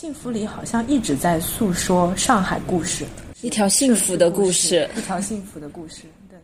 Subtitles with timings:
[0.00, 3.04] 幸福里好像一直在诉说上海故事，
[3.42, 6.04] 一条幸福的故事，一条幸福的故事。
[6.26, 6.38] 对。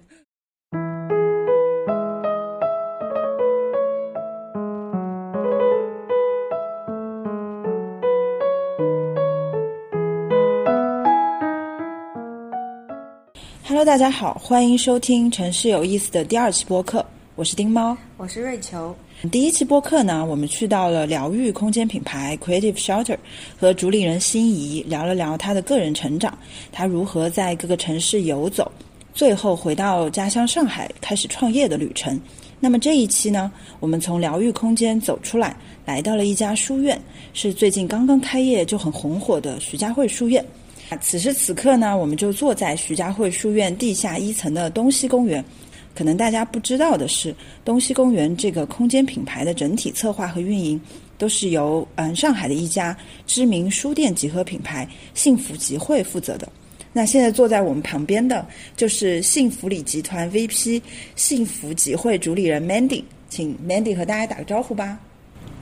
[13.67, 17.03] Hello，大家好，欢迎收听《城市有意思》的第二期播客，
[17.37, 18.95] 我是丁猫，我是瑞秋。
[19.31, 23.17] 第一期播客呢，我们去到了疗愈空间品牌 Creative Shelter，
[23.59, 26.37] 和主理人心仪聊了聊他的个人成长，
[26.71, 28.71] 他如何在各个城市游走，
[29.15, 32.21] 最后回到家乡上海开始创业的旅程。
[32.61, 33.51] 那么这一期呢，
[33.81, 35.57] 我们从疗愈空间走出来，
[35.87, 37.01] 来到了一家书院，
[37.33, 40.45] 是最近刚刚开业就很红火的徐家汇书院。
[41.01, 45.43] 此时此刻呢，我们就坐在徐家汇书院地下一层的东西公园。
[45.97, 50.79] 可能大家不知道的是，东西公园这个空间品牌的整体策划和运营，
[51.17, 52.95] 都是由嗯上海的一家
[53.27, 56.47] 知名书店集合品牌幸福集会负责的。
[56.93, 60.81] 那现在坐在我们旁边的就是幸福里集团 VP
[61.15, 64.99] 幸福集会主理人 Mandy，请 Mandy 和大家打个招呼吧。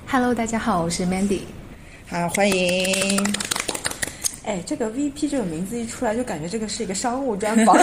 [0.07, 1.39] Hello，大家好，我是 Mandy。
[2.09, 3.64] 好，欢迎。
[4.45, 7.75] 哎，这个 VP 这个名字一出来，就感觉这个是一个商务专访。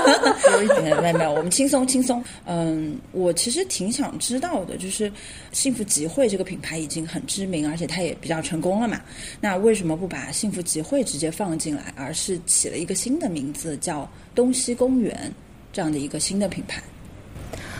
[0.52, 2.22] 有一点，没有没有，我们轻松轻松。
[2.44, 5.10] 嗯，我其实挺想知道的，就是
[5.50, 9.00] 幸福集会这个品牌已经很知名，而且它也比较成功了嘛。
[9.40, 15.32] 那为什么不把幸福集会直接放进来，而是起了一个新的名字，叫东西公园
[15.72, 16.82] 这样的一个新的品牌？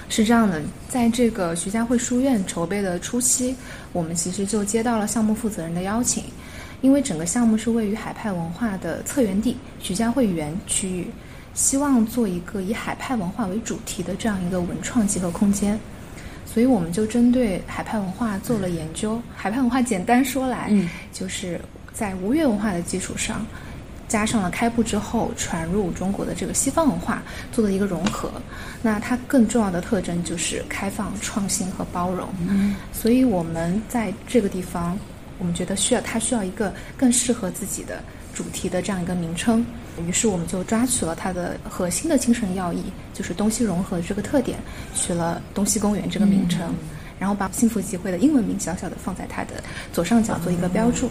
[0.09, 3.55] 是这样的，在这个徐家汇书院筹备的初期，
[3.93, 6.25] 我们其实就接到了项目负责人的邀请。
[6.83, 11.07] 因为整个项目是位于海派文化的策源地徐家汇园区域，
[11.53, 15.79] 希望做一个以海派文化为主题的这样一个文创集合空间，
[16.47, 19.21] 所以我们就针对海派文化做了研究。
[19.37, 20.73] 海派文化简单说来，
[21.13, 21.61] 就是
[21.93, 23.45] 在吴越文化的基础上，
[24.09, 28.33] 加上了开埠之后传入中国的这个西方文化做的一个融合。
[28.81, 32.27] 那它更重要的特征就是开放、创新和包容。
[32.91, 34.99] 所以我们在这个地方。
[35.41, 38.01] 我们觉得需要它需要一个更适合自己的
[38.33, 39.67] 主题的这样一个名称，
[40.07, 44.59] 于是我们就抓取了它的核心的精神要义，就是东西融合的这个特点，
[44.95, 46.73] 取了东西公园这个名称，
[47.19, 49.55] 然后把幸福集会的英文名小小的放在它的
[49.93, 51.11] 左上角做一个标注。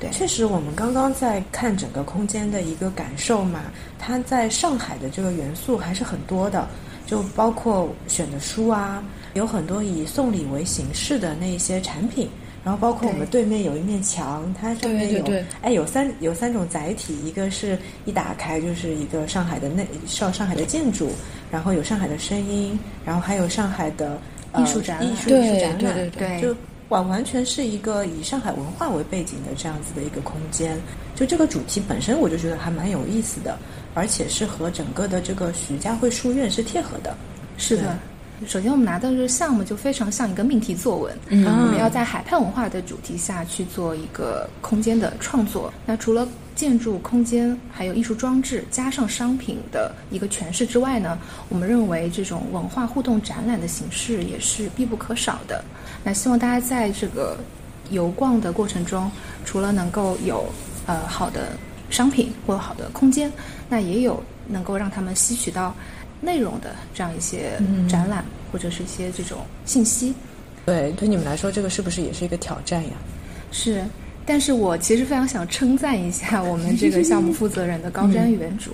[0.00, 3.64] 对，确实我们刚刚在看整个空间的一个感受嘛，
[3.98, 6.68] 它在上海的这个元素还是很多的，
[7.06, 9.02] 就包括选的书啊，
[9.34, 12.28] 有很多以送礼为形式的那些产品。
[12.64, 15.24] 然后包括我们对面有一面墙，它上面有
[15.62, 21.10] 哎有三有三种载体，一个是一打开就是一个上海的内上上海的建筑，
[21.50, 24.16] 然后有上海的声音，然后还有上海的
[24.56, 26.54] 艺术展，艺术艺术展览，对，就
[26.88, 30.78] 完完全是一个以上海文化为背景的这样子的一个空间。
[31.16, 33.58] 就这个主题本身，我就觉得还蛮有意思的，
[33.92, 37.16] 而且是和整个的这个徐家汇书院是贴合的。
[37.58, 37.98] 是的。
[38.46, 41.16] 首先，我们拿到这个项目就非常像一个命题作文。
[41.28, 45.72] 嗯，我们要在海派文化的主题下去做一个空间的创作。
[45.86, 55.64] 那除了建筑空间，还有艺术装置，加上商品的一个诠释之外呢，我们认为这种文化互动展览的形式也是必不可少的。
[56.02, 57.36] 那希望大家在这个
[57.90, 59.10] 游逛的过程中，
[59.44, 60.44] 除了能够有
[60.86, 61.52] 呃好的
[61.90, 63.30] 商品或好的空间，
[63.68, 65.74] 那也有能够让他们吸取到。
[66.22, 70.14] 内容的这样一些展览或者是一些这种信息，
[70.64, 72.92] 对，对你们来说，这个是不是也是一个挑战呀？
[73.50, 73.84] 是，
[74.24, 78.68] 但是我其实非常想称赞一下我们这个项目负责人的高瞻远瞩。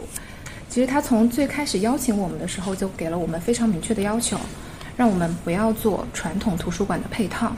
[0.69, 4.39] 其实他从最开始邀请我们的时候，就给了我们非常明确的要求，
[4.95, 7.51] 让我们不要做传统图书馆的配套，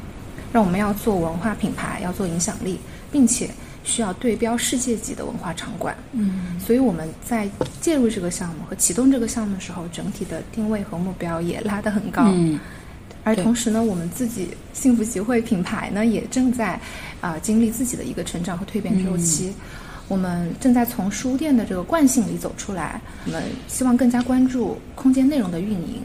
[0.53, 2.79] 让我们要做文化品牌，要做影响力，
[3.11, 3.51] 并且。
[3.83, 7.49] 需要对标世界级的文化场馆，嗯，所以我们在
[7.81, 12.61] 介入这个项目和启动这个项目的时候，整体的定位和目标也拉得很高，嗯，
[13.25, 16.79] 而同时呢，我们自己幸福集会品牌呢，也正在
[17.21, 19.53] 啊经历自己的一个成长和蜕变周期，
[20.09, 26.03] 我们正在从书店的这个惯性里走出来，我们希望更加关注空间内容的运营。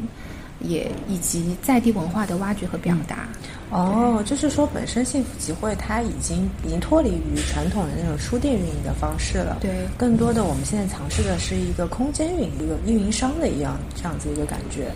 [0.67, 3.27] 也以及在地文化的挖掘和表达。
[3.71, 9.57] 哦，就是说，本身幸福集会它已经已经脱离于传统的那种书店运营的方式了。
[9.59, 14.91] 对，更多的我们现在尝试的是一个空间运营、一个运营商的一样这样子一个感觉。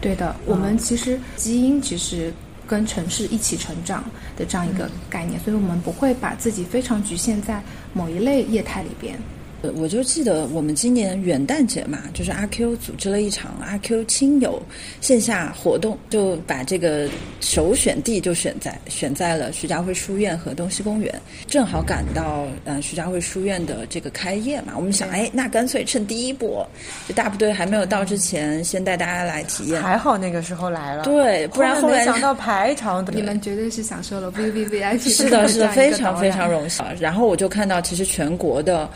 [0.00, 2.32] 对的，我们其实基因其实
[2.66, 4.04] 跟城市一起成长
[4.36, 7.62] 的这样一个概念，所以我们不会把自己非常局限在
[7.92, 9.18] 某一类业态里边。
[9.60, 14.62] 呃我就记得我们今年元旦节嘛，就是阿 Q 组织了一场阿 Q 亲友
[15.00, 17.08] 线下活动，就把这个
[17.40, 21.12] 首选地就选在选在了徐家汇书院和东西公园，
[21.48, 24.74] 正好赶到呃徐家汇书院的这个开业嘛。
[24.76, 26.64] 我们想，哎，那干脆趁第一波，
[27.08, 29.82] 就大部队还没有到之前，先带大家来体验。
[29.82, 36.84] 还好那个时候来了，对，不然后来想到排长你们绝对是享受了 V V V I P 是的，是的，非常非常荣幸。
[37.00, 38.88] 然后我就看到，其实全国的。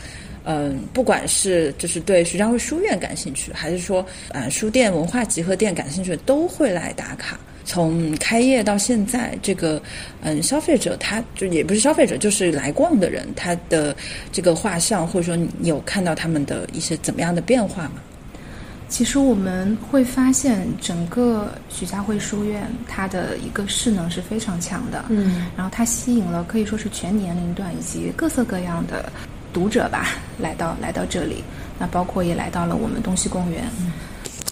[0.44, 7.38] 嗯，不管是就是对徐家汇书院感兴趣，还是说啊书店、文化集合店感兴趣，都会来打卡。
[7.64, 9.80] 从开业到现在，这个
[10.20, 13.94] 嗯，消费者他就也不是消费者，就是来逛的人，他的
[14.32, 18.02] 这个画像，或者说你有看到他们的一些怎么样的变化吗？
[18.88, 29.10] 其实我们会发现，整个徐家汇书院它的一个势能是非常强的，嗯，然后它吸引了可以说是全年龄段以及各色各样的。
[29.52, 30.08] 读者吧，
[30.38, 31.44] 来到来到这里，
[31.78, 33.64] 那包括也来到了我们东西公园。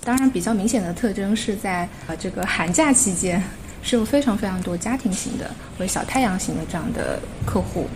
[0.05, 3.43] 当然，比较明显的特征是在呃这个寒假期间，
[3.83, 7.87] 是有非常非常多家庭型的或者小太阳型的这样的客户，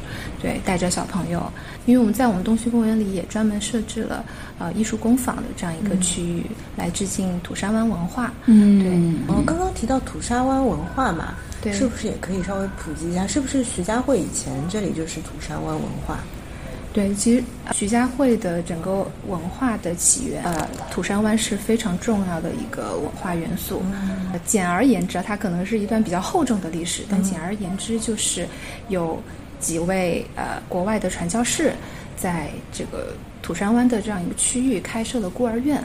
[0.41, 1.51] 对，带着小朋友。
[1.87, 4.25] 因为我们在我们东西公园里也专门设置了
[4.59, 6.47] 呃艺术工坊的这样一个区域，
[6.77, 8.33] 来致敬土沙湾文化。
[8.47, 9.35] 嗯，对。
[9.35, 13.27] 哦，刚刚提到土沙湾文化嘛，对，是不是也可以稍微普及一下？
[13.27, 16.19] 是不是徐家汇以前这里就是土沙湾文化？
[16.94, 17.43] 对，其实
[17.73, 23.82] 徐家汇的整个文化的起源，呃，土山湾是非常重要的一个文化元素。
[24.46, 28.46] 简而言之，它可能是一段比较厚重的历史，但简而言之，就是
[28.91, 29.20] 有
[29.58, 31.73] 几位呃国外的传教士，
[32.17, 33.12] 在这个
[33.43, 35.82] 土山湾的这样一个区域开设了孤儿院，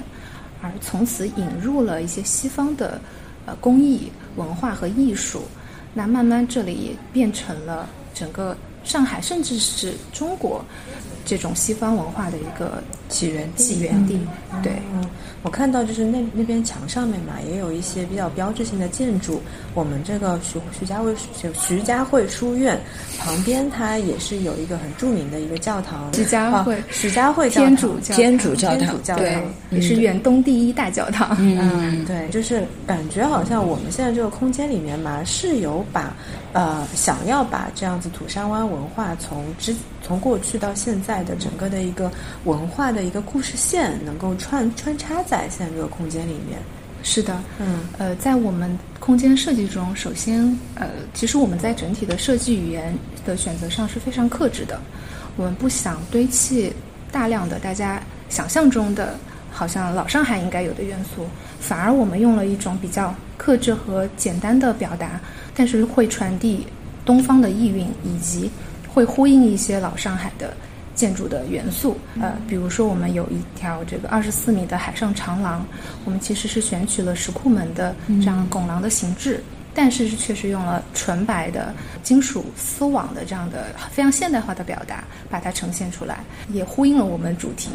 [0.62, 3.02] 而从此引入了一些西方的
[3.48, 5.42] 呃工艺、文化和艺术，
[5.92, 8.56] 那慢慢这里也变成了整个。
[8.90, 10.66] 上海甚至是中国
[11.24, 14.18] 这种西方文化的一个起源起源地，
[14.64, 14.72] 对。
[15.42, 19.42] 我看到就是那那边墙上面嘛，也有一些比较标志性的建筑。
[19.74, 22.78] 我们这个徐徐家汇徐徐家汇书院
[23.18, 26.14] 旁边，它也是有一个很著名的一个教堂。
[26.14, 31.38] 徐家汇徐家汇天主教天主教堂，对，也是远东第一大教堂。
[31.40, 36.14] 嗯，对，就是感觉好像我们现在这个空间里面嘛，是有把
[36.52, 39.74] 呃想要把这样子土山湾文化从之
[40.06, 42.12] 从过去到现在的整个的一个
[42.44, 45.22] 文化的一个故事线，能够穿穿插。
[45.24, 46.60] 在现在这个空间里面，
[47.04, 52.94] 是的，嗯，呃，在我们空间设计中，首先，呃，其实我们在整体的设计语言
[53.26, 54.80] 的选择上是非常克制的，
[55.36, 56.74] 我们不想堆砌
[57.12, 59.18] 大量的大家想象中的
[59.52, 61.26] 好像老上海应该有的元素，
[61.60, 65.20] 反而我们用了一种比较克制和简单的表达，
[65.56, 66.68] 但是会传递
[67.06, 68.52] 东方的意蕴，以及
[68.88, 70.54] 会呼应一些老上海的。
[71.00, 75.66] 建筑的元素，呃，比如说我们有一条这个二十四米的海上长廊，
[76.04, 79.42] 我们其实是选取了石库门的这样拱廊的形制，
[79.74, 81.74] 但是却是用了纯白的
[82.04, 86.20] 金属丝网的这样的非常现代化的表达，把它呈现出来，
[86.52, 87.70] 也呼应了我们主题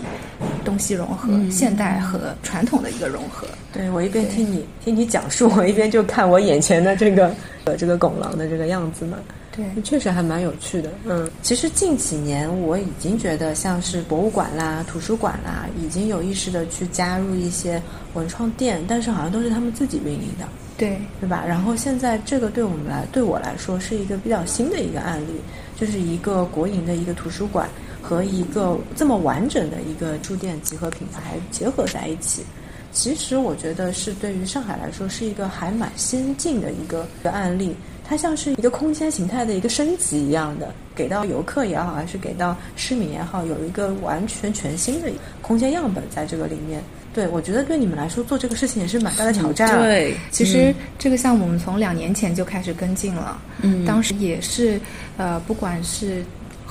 [0.62, 3.48] 东西融合，现代和传统的一个融合。
[3.72, 7.34] 对我一边听你听你讲述，我一边就看我眼前的这个
[7.64, 9.16] 呃这个拱廊的这个样子嘛。
[9.54, 10.90] 对，确实还蛮有趣的。
[11.04, 17.80] 嗯，其实近几年我已经觉得，像是博物馆啦、图书馆啦，已经有意识的去加入一些
[18.14, 20.48] 文创店，但是好像都是他们自己运营的。
[20.76, 21.44] 对，对吧？
[21.46, 25.40] 然后现在这个对我们来，对我来说是一个比较新的一个案例，
[25.76, 27.68] 就是一个国营的一个图书馆
[28.02, 32.42] 和一个这么完整的一个驻店集合品牌结合在一起。
[32.90, 37.76] 其实我觉得是对于上海来说是一个还蛮先进的一个一个案例。
[38.06, 45.08] 它像是一个空间形态的一个升级一样的，给到游客也好，还是给到市民也好，有一个完全全新的
[45.40, 46.82] 空间样本在这个里面。
[47.14, 49.80] 对我觉得对你们来说做这个事情也是蛮大的挑战。
[49.80, 54.78] 对，其实这个项目我们从两年前就开始跟进了，嗯，当时也是，
[55.16, 56.22] 呃，不管是。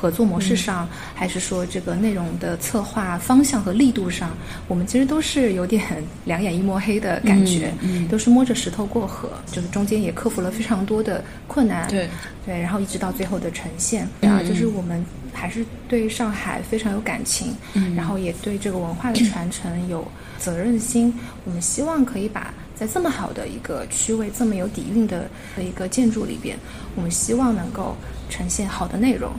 [0.03, 4.31] 合作模式上，还是说这个内容的策划方向和力度上，
[4.67, 5.81] 我们其实都是有点
[6.25, 12.10] 两眼一摸黑的感觉，嗯都是摸着石头过河，就是中间也克服了非常多的困难，对。
[12.45, 17.55] 对，然后一直到最后的呈现，啊，就是我们还是对上海非常有感情，
[17.95, 20.05] 然后也对这个文化的传承有
[20.38, 21.13] 责任心，
[21.45, 26.57] 我们希望可以把在这么好的一个区位、这么有底蕴的的一个建筑里边，
[26.95, 27.95] 我们希望能够
[28.29, 29.31] 呈现好的内容。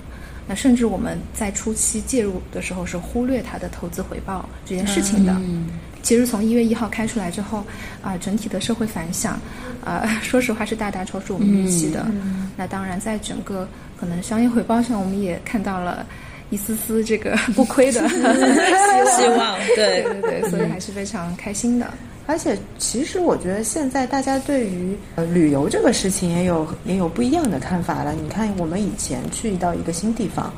[0.46, 5.34] 那甚至我们在初期介入的时候是忽略它的投资回报这件事情的。
[6.02, 7.64] 其实从一月一号开出来之后，
[8.02, 9.40] 啊，整体的社会反响，
[9.84, 12.06] 啊， 说实话是大大超出我们预期的。
[12.56, 16.06] 那当然，在整个可能商业回报上，我们也看到了。
[16.50, 21.92] 一丝丝这个 不亏的 希望，对对对，所以还是非常开心的。
[22.26, 28.14] 而且，其实我觉得现在大家对于呃旅游这个事情也有也有不一样的看法了。
[28.14, 30.52] 你看，我们以前去到一个新地方，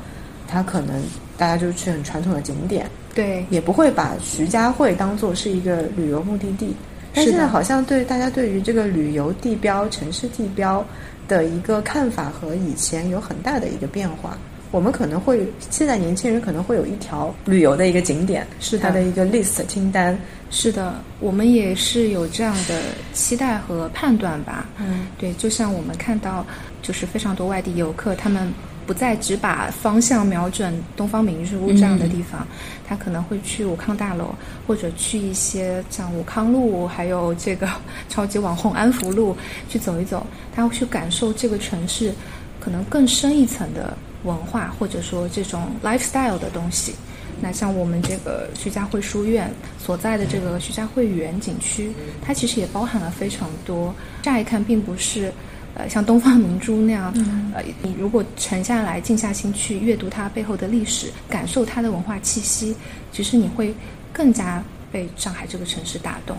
[0.47, 1.03] 它可能
[1.37, 6.73] 大家就去很传统的景点，对，也不会把徐家汇当做是一个旅游目的地。
[7.13, 10.85] 但现在好像对大家对于这个旅游地标、城市地标
[11.27, 14.37] 的一个看法和以前有很大的一个变化。
[14.71, 20.17] 我们可能会现在年轻人可能会有一条旅游的一个景点，是它的一个 list 清单。
[20.49, 22.81] 是的，我们也是有这样的
[23.13, 24.65] 期待和判断吧。
[24.79, 26.45] 嗯，对，就像我们看到，
[26.81, 28.49] 就是非常多外地游客，他们
[28.85, 32.47] 不再只把方向瞄准东方明珠这样的地方，
[32.87, 34.33] 他可能会去武康大楼，
[34.65, 37.69] 或者去一些像武康路，还有这个
[38.07, 39.35] 超级网红安福路
[39.67, 42.13] 去走一走，他会去感受这个城市
[42.61, 46.93] 可能更深一层的文化，或者说这种 lifestyle 的东西。
[47.39, 53.93] 那像我们这个徐家汇书院所在的这个徐家汇园景区，它其实也包含了非常多。
[54.23, 55.31] 乍一看并不是，
[55.75, 57.13] 呃，像东方明珠那样，
[57.53, 62.75] 呃，你如果沉下来、静下心去阅读它背后的历史，感受它的文化气息，
[63.11, 63.71] 其实你会
[64.11, 66.35] 更加被上海这个城市打动。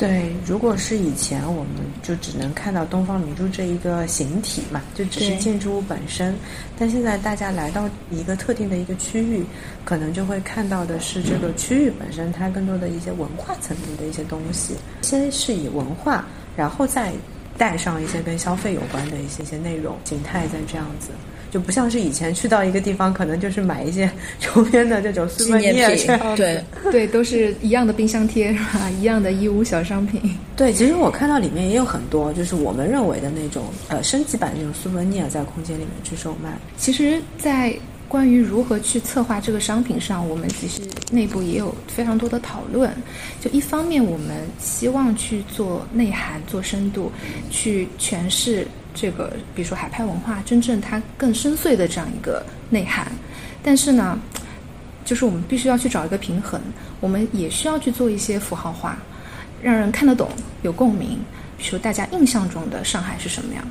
[0.00, 6.34] 对，如果是以前，我们就只能看到东方明珠这一个形体嘛，就只是建筑物本身。
[6.78, 9.44] 但现在大家来到一个特定的一个区域，
[9.84, 14.74] 可能就会看到的是这个区域本身它更多的一些文化层面的一些东西。
[15.02, 16.24] 先是以文化，
[16.56, 17.12] 然后再
[17.58, 21.10] 带上一些跟消费有关的一些些内容形态，在这样子。
[21.50, 28.88] 就不像是以前去到一个地方，可能就是买一些 周边的这种纪念品，对 对，都是一样的冰箱贴是吧？
[28.98, 30.20] 一样的义乌小商品。
[30.56, 36.56] 对，其实我看到里面也有很多，就是我们认为的那种呃升级版那种苏文尼尔在空间里面去售卖。
[36.76, 37.74] 其实，在
[38.08, 40.80] 关于如何去策划这个商品上，我们其实
[41.12, 42.90] 内部也有非常多的讨论。
[43.40, 47.10] 就一方面，我们希望去做内涵、做深度，
[47.50, 48.66] 去诠释。
[48.94, 53.10] 这个，比如说海派文化，真正它更深邃的这样一个内涵，
[53.62, 54.18] 但是呢，
[55.04, 56.60] 就是我们必须要去找一个平衡，
[57.00, 58.98] 我们也需要去做一些符号化，
[59.62, 60.28] 让人看得懂、
[60.62, 61.18] 有共鸣。
[61.56, 63.64] 比如大家印象中的上海是什么样？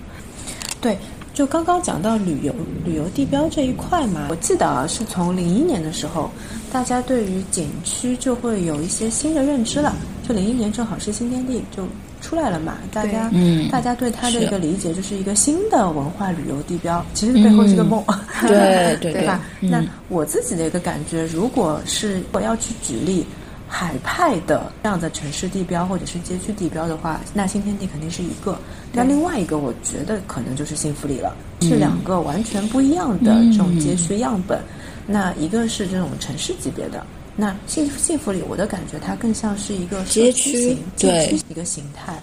[0.79, 0.97] 对，
[1.33, 2.53] 就刚刚讲到旅游
[2.85, 6.31] 旅游地标这一块嘛，我记得啊，是从零一年的时候，
[6.71, 9.95] 大家对于景区就会有一些新的认知了。
[10.27, 11.87] 就零一年正好是新天地就。
[12.21, 12.77] 出来了嘛？
[12.91, 13.31] 大家，
[13.71, 18.03] 大家对它的一个理解就是一个新的文化旅游地标，其实背后是个梦，
[18.41, 19.41] 对对 对吧？
[19.61, 23.25] 那我自己的一个感觉，如果是我要去举例
[23.67, 28.57] 海派的这样的城市地标或者是街区地标的话，那新天地肯定是一个，
[28.91, 34.59] 那另外一个我觉得可能就是幸福里了，是两个完全不一样的这种街区样本。
[35.05, 37.03] 那一个是这种城市级别的。
[37.39, 42.13] 那幸幸福里，我的感觉它更像是一个街区，对一个形态。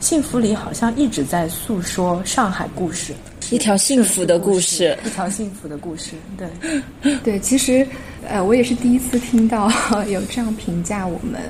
[0.00, 3.14] 幸福里好像一直在诉说上海故事，
[3.52, 6.16] 一条幸福的故事，一条幸福的故事。
[6.36, 7.86] 对， 对，其实，
[8.28, 9.70] 呃，我也是第一次听到
[10.08, 11.40] 有这样评价我们，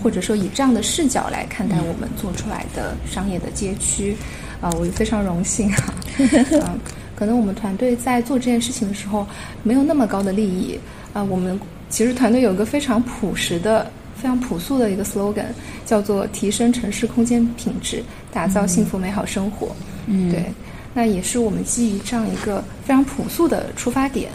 [0.00, 4.16] 或者说以这样的视角来看待我们做出来的商业的街区，
[4.60, 5.94] 啊，我也非常荣幸啊。
[6.62, 6.78] 嗯，
[7.16, 9.26] 可能我们团队在做这件事情的时候
[9.64, 10.78] 没有那么高的利益
[11.12, 11.58] 啊，我们。
[11.92, 13.84] 其实团队有个非常朴实的、
[14.16, 15.44] 非常朴素的一个 slogan，
[15.84, 19.76] 叫做“提升城市空间品质，打造幸福美好生活”。
[20.08, 20.50] 嗯，对，
[20.94, 24.32] 那也是我们基于这样一个非常朴素的出发点，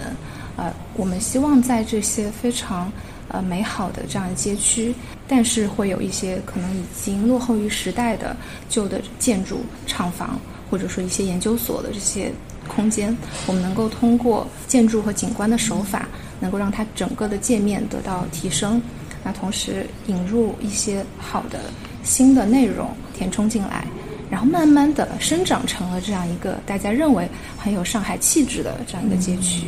[0.56, 2.92] 啊，我们希望在这些非常
[3.28, 4.94] 呃美好的这样的街区，
[5.28, 8.38] 但是会有一些可能已经落后于时代的
[8.70, 12.32] 旧的建筑、厂房，或者说一些研究所的这些
[12.68, 16.08] 空间，我们能够通过建筑和景观的手法。
[16.40, 18.82] 能够让它整个的界面得到提升，
[19.24, 21.60] 那同时引入一些好的
[22.04, 23.86] 新的内容填充进来，
[24.30, 27.28] 然后慢慢的生长成了这样一个大家认为
[27.58, 29.68] 很有上海气质的这样一个街区。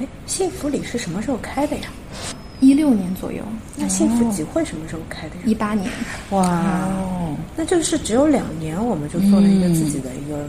[0.00, 1.88] 哎，幸福里是什么时候开的呀？
[2.60, 3.42] 一六年左右。
[3.76, 5.42] 那幸福集会什么时候开的呀？
[5.44, 5.90] 一八年。
[6.30, 10.46] 哇哦，那就是只有两年，我们就做了一个自己的一个。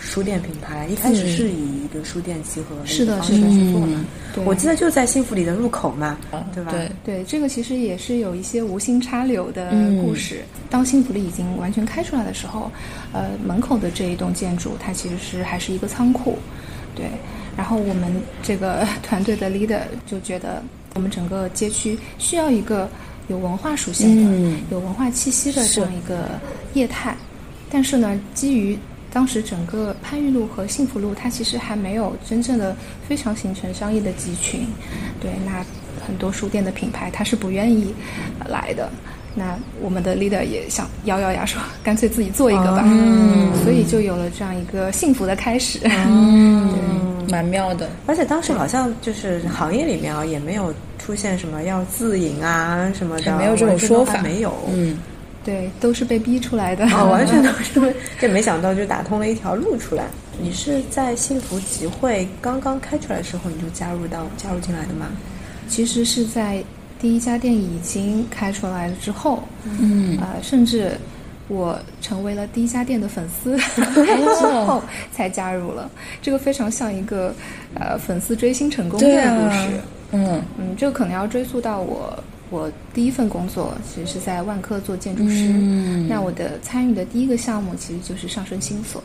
[0.00, 4.04] 书店品牌一开始是以一个书店集合是的方式去做嘛？
[4.46, 6.18] 我记得就在幸福里的入口嘛，
[6.54, 6.72] 对吧？
[6.72, 10.42] 对对，这个其实也是有一些无心插柳的故事。
[10.70, 12.70] 当幸福里已经完全开出来的时候，
[13.12, 16.38] 呃，门口的这一栋建筑它其实是还是一个仓库，
[16.96, 17.06] 对。
[17.56, 18.10] 然后我们
[18.42, 20.62] 这个 团队的 leader 就觉得，
[20.94, 22.88] 我们整个街区需要一个
[23.28, 26.40] 有文化属性的、有文化气息的这样一个
[26.72, 27.14] 业态。
[27.72, 28.76] 但是呢，基于
[29.12, 32.76] 当时整个番禺路和幸福路，它其实还没有真正的
[33.08, 34.66] 非常形成商业的集群。
[35.20, 35.64] 对，那
[36.06, 37.94] 很多书店的品牌它是不愿意
[38.46, 38.88] 来的。
[39.32, 42.82] 那我们的 leader 也想咬咬牙说，干脆自己做一个吧。
[42.84, 45.78] 嗯，所以就有了这样一个幸福的开始。
[45.84, 46.68] 嗯，
[47.30, 47.88] 蛮妙的。
[48.06, 54.52] 而且当时好像就是行业里面啊，也没有出现什么要自营啊什么的，没有这种说法，没有。
[54.72, 54.98] 嗯，
[55.44, 56.84] 对，都是被逼出来的。
[56.86, 57.94] 哦， 完全都是。
[58.18, 60.04] 这没想到就打通了一条路出来。
[60.40, 65.06] 你是在幸福集会刚刚开出来的时候你就加入到加入进来的吗？
[65.68, 66.62] 其实是在。
[67.00, 70.92] 第一家店已经开出来了之后，嗯，呃，甚至
[71.48, 75.90] 我成为了第一家店的粉丝之后才加入了。
[76.20, 77.34] 这个非常像一个
[77.74, 79.80] 呃粉丝追星成功的故事。
[80.12, 82.22] 嗯嗯，这个可能要追溯到我。
[82.50, 85.48] 我第一份工作其实是在万科做建筑师，
[86.08, 89.02] 那我的参与的第一个项目其实就是上升新所。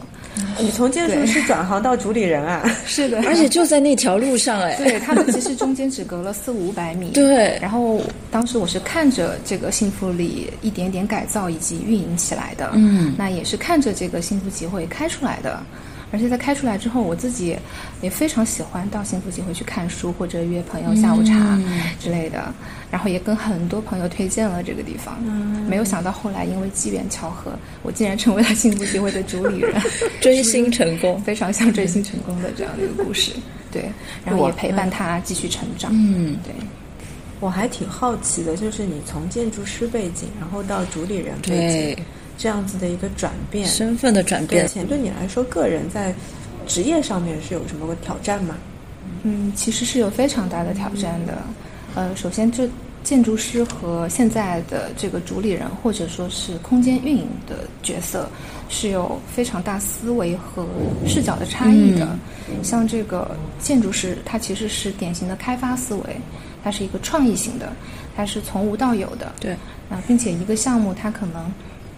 [0.59, 2.67] 你从建筑师转行到主理人啊？
[2.85, 4.75] 是的，而且就在那条路上哎。
[4.77, 7.11] 对他们其实中间只隔了四五百米。
[7.11, 7.57] 对。
[7.61, 15.61] 然后当时我是看着这个幸福里一点点改造以及运营起来的，嗯，那也是看着这个幸福集会开出来的。
[16.15, 17.57] 而且在开出来之后，我自己
[18.01, 21.59] 也非常喜欢到幸福集会去看书，或者约朋友下午茶
[21.99, 22.53] 之类的。
[22.89, 25.21] 然后也跟很多朋友推荐了这个地方。
[25.67, 27.51] 没有想到后来因为机缘巧合，
[27.83, 29.73] 我竟然成为了幸福集会的主理人，
[30.21, 33.33] 追星成功，非常像追星成功的这样的一个故事。
[33.69, 33.91] 对，
[34.23, 35.91] 然后也陪伴他继续成长。
[35.93, 36.53] 嗯，对。
[37.41, 42.05] 我还挺好奇的，就是你从建筑师背景，然后到主理人背景。
[42.37, 46.13] 这样子的一个转变，身份的转变，对，对你来说，个人在
[46.67, 48.55] 职业上面是有什么个挑战吗？
[49.23, 51.41] 嗯，其实是有非常大的挑战的。
[51.95, 52.69] 呃，首先，这
[53.03, 58.29] 建筑师和现在的这个主理人，或者说是空间运营的角色，
[58.67, 60.67] 是有非常大思维和
[61.07, 62.17] 视角的差异的。
[62.63, 66.17] 像这个建筑师，他其实是典型的开发思维，
[66.63, 67.71] 他是一个创意型的，
[68.15, 69.33] 他是从无到有的。
[69.39, 69.53] 对，
[69.89, 71.51] 啊，并且一个项目，它可能。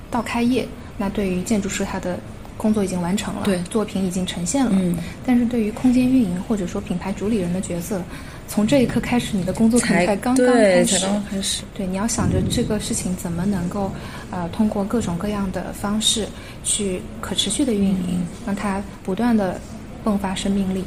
[0.10, 2.20] 到开业，那对于建筑师他的
[2.56, 4.72] 工作已经完成了，对，作品已经呈现了。
[4.74, 8.02] 嗯，但是对于空间运营或者说品牌主理人的角色，
[8.48, 10.98] 从这一刻开始，你的工作可能才刚刚开始。
[10.98, 11.64] 才刚刚开始。
[11.76, 13.92] 对，你要想着这个事情怎么能够，
[14.32, 16.28] 呃，通过各种各样的方式
[16.64, 19.60] 去可持续的运营，让它不断的
[20.04, 20.84] 迸发生命力。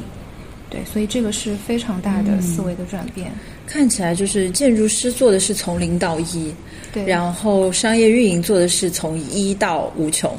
[0.69, 3.31] 对，所以这个是非常大的思维的转变。
[3.65, 6.53] 看起来就是建筑师做的是从零到一。
[6.93, 10.37] 对，然后商业运营做的是从一到无穷，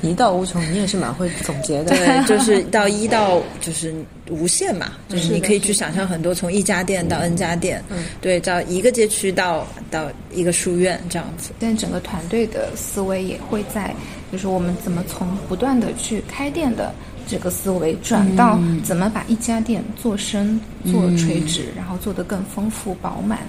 [0.00, 1.94] 一到无穷，你也是蛮会总结的。
[1.94, 3.94] 对， 就是到一到就是
[4.30, 11.50] 无限嘛，就是你可以去想象很多，从一家店到 N 家店，嗯，对，到一个街区到到一个书院这样子。
[11.60, 13.94] 但整个团队的思维也会在，
[14.32, 16.90] 就是我们怎么从不断的去开店的
[17.26, 23.40] 这个思维，转到怎么把一家店做深、做垂直，然后做得更丰富饱满。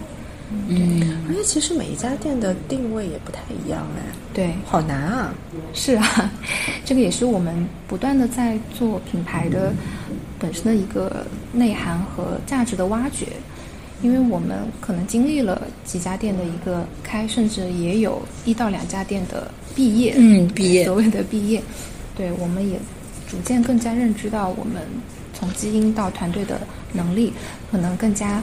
[0.67, 4.03] 嗯，而且其实每一家店的定位也不太一样哎，
[4.35, 5.33] 对，好难啊！
[5.73, 6.31] 是啊，
[6.85, 9.73] 这个也是我们不断的在做品牌的
[10.37, 13.29] 本身的一个内涵和价值的挖掘，
[14.03, 21.63] 因为我们可能经历了几家店的一个开，甚至也有一到两家店的毕业，嗯，毕业，所谓的毕业，
[22.15, 22.77] 对，我们也
[23.33, 24.83] 逐渐更加认知到，我们
[25.33, 26.61] 从基因到团队的
[26.93, 27.33] 能力，
[27.71, 28.39] 可能更加。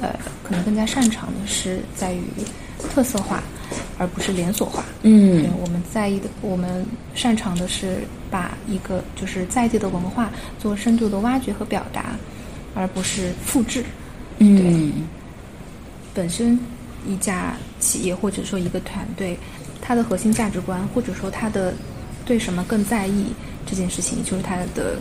[0.00, 2.22] 呃，可能更加擅长的是在于
[2.88, 3.42] 特色化，
[3.98, 4.84] 而不是连锁化。
[5.02, 7.98] 嗯，对，我们在意的，我们擅长的是
[8.30, 12.16] 把一个就是在地的文化做深度的挖掘和表达，
[12.76, 13.84] 而不是复制。
[14.38, 14.92] 嗯，
[16.14, 16.56] 本身
[17.04, 19.36] 一家企业或者说一个团队，
[19.80, 21.74] 它的核心价值观或者说它的
[22.28, 23.32] 对什么更在意
[23.66, 25.00] 这件事情，就是它的。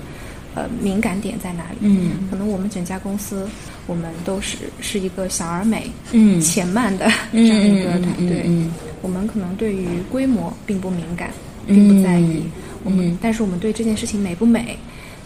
[0.55, 1.77] 呃，敏感点在哪里？
[1.81, 3.47] 嗯，可能我们整家公司，
[3.85, 8.41] 我们都是是一个小而美、嗯，且慢的这样一个团队。
[8.47, 11.29] 嗯，我们可能对于规模并不敏感，
[11.67, 12.41] 并不在意。
[12.83, 14.75] 我们，但是我们对这件事情美不美，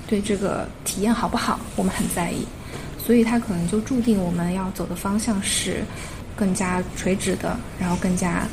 [0.06, 2.46] 对这个体验好不好，我们很在意。
[3.00, 5.82] 所以它可能就注定我们要走的方向是
[6.36, 8.46] 更加垂直的，然后更加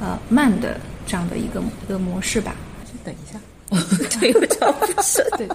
[0.00, 2.56] 呃慢的这样的一个一个模式吧。
[3.04, 3.40] 先等一下。
[4.20, 5.24] 对，有脚不是。
[5.38, 5.48] 对，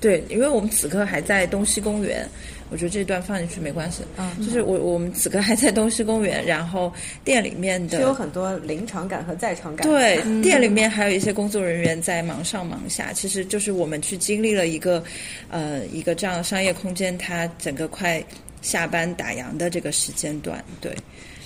[0.00, 2.28] 对，因为我们此刻还在东西公园，
[2.68, 4.02] 我觉得这段放进去没关系。
[4.16, 9.86] 嗯，就是我我们此刻还在东西公园，然后店里面的是有很多临场感和在场感。
[9.86, 15.04] 对，店里面还有一些工作人员在忙上忙下，其实就是我们去经历了一个
[15.50, 18.20] 呃一个这样的商业空间，它整个快
[18.62, 20.92] 下班打烊的这个时间段，对。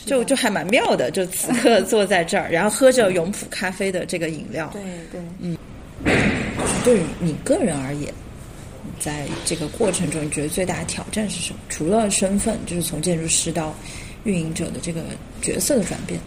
[0.04, 4.70] 就就还蛮妙的，就此刻 坐在这儿，然后喝着永璞咖啡的这个饮料。
[4.72, 4.82] 对
[5.12, 5.56] 对，嗯，
[6.04, 8.12] 就是对于你个人而言，
[8.98, 11.60] 在这个过程中，你觉得最大的挑战是什么？
[11.68, 13.74] 除了身份，就是从建筑师到
[14.24, 15.02] 运营者的这个
[15.42, 16.18] 角色的转变。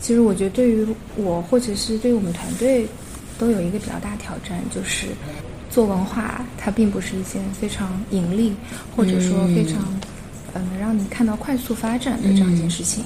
[0.00, 2.86] 其实我觉得，对于我或者是对于我们团队，
[3.38, 5.06] 都有一个比较大挑战，就是
[5.70, 8.54] 做文化，它并不是一件非常盈利，
[8.94, 9.98] 或者说非常
[10.54, 13.04] 呃能让你看到快速发展的这样一件事情。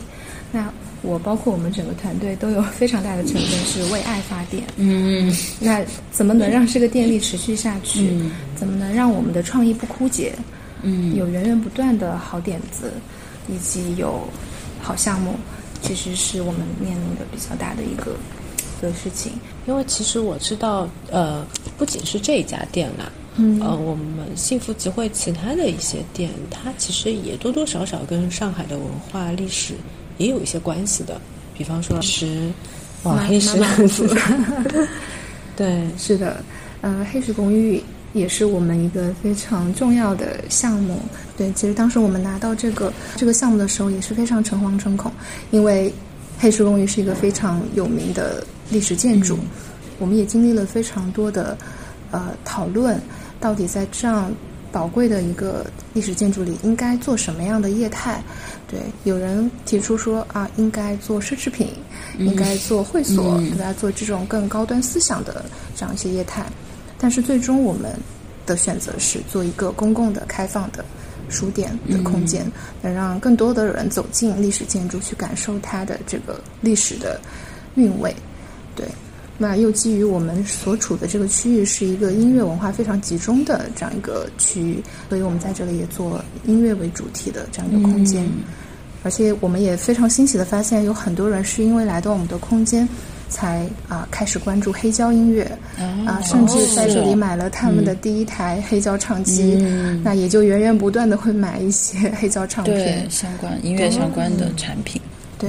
[0.52, 4.62] 那我包括我们整个团队都有非常大的成分是为爱发电。
[4.76, 8.18] 嗯，那怎么能让这个电力持续下去？
[8.56, 10.34] 怎么能让我们的创意不枯竭？
[10.82, 12.92] 嗯，有源源不断的好点子，
[13.48, 14.26] 以及有
[14.80, 15.34] 好项目，
[15.82, 18.16] 其实是我们面临的比较大的一个
[18.80, 19.32] 的事情。
[19.66, 21.44] 因为其实我知道，呃，
[21.76, 29.74] 不仅是这一家店啦，嗯呃，我们幸福集会其他的一些店，它其实也多多少少跟上海的文化历史
[30.18, 31.20] 也有一些关系的。
[31.56, 32.50] 比方说是
[33.02, 34.06] 哇黑石妈妈族
[35.56, 36.42] 对，是的，
[36.82, 41.00] 呃，黑石公寓也是我们一个非常重要的项目。
[41.36, 45.10] 对，其实当时我们拿到这个这个项目的时候，也是非常诚惶诚恐，
[45.50, 45.92] 因为
[46.38, 49.36] 黑石公寓是一个非常有名的历史建筑，
[49.98, 51.58] 我们也经历了非常多的
[52.12, 53.00] 呃讨论，
[53.40, 54.32] 到底在这样
[54.70, 58.22] 宝贵的一个历史建筑里应该做什么样的业态？
[58.70, 61.68] 对，有人提出说啊，应该做奢侈品，
[62.18, 63.72] 应该做会所，应该？
[63.72, 66.44] 做这种更高端思想的这样一些业态。
[66.98, 67.92] 但是最终我们
[68.44, 70.84] 的选择是做一个公共的、开放的
[71.30, 72.44] 书店的空间，
[72.82, 77.20] 能让更多的人走进历史建筑，去感受它的这个历史的
[77.76, 78.14] 韵味。
[78.74, 78.86] 对，
[79.40, 88.28] 那又基于我们所处的这个区域是一个音乐文化非常集中的这样一个区域，所以我们在这里也做音乐为主题的这样一个空间。
[89.04, 92.86] 而且我们也非常欣喜的发现，有很多人是因为来到我们的空间，
[93.28, 95.44] 才啊、开始关注黑胶音乐
[96.04, 99.56] 啊、甚至在这里买了他们的第一台黑胶唱机，
[100.02, 103.08] 那也就源源不断的会买一些黑胶唱对片。
[103.08, 105.00] 相关音乐相关的产品。
[105.38, 105.48] 对，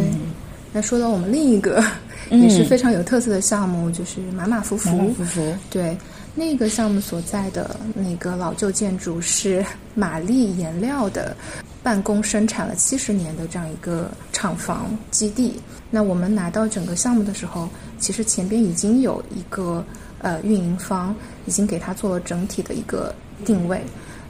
[0.71, 1.83] 那说到我们另一个
[2.29, 4.89] 也是非常有特色的项目，就是马马虎虎。
[4.89, 5.97] 马马对，
[6.35, 9.65] 那个项目所在的那个老旧建筑是
[9.95, 11.35] 玛丽颜料的
[11.81, 15.59] 办公生产了七十年的这样一个厂房基地。
[15.89, 17.67] 那我们拿到整个项目的时候，
[17.99, 19.83] 其实前边已经有一个
[20.19, 21.15] 呃运营方
[21.45, 23.13] 已经给它做了整体的一个
[23.43, 23.81] 定位。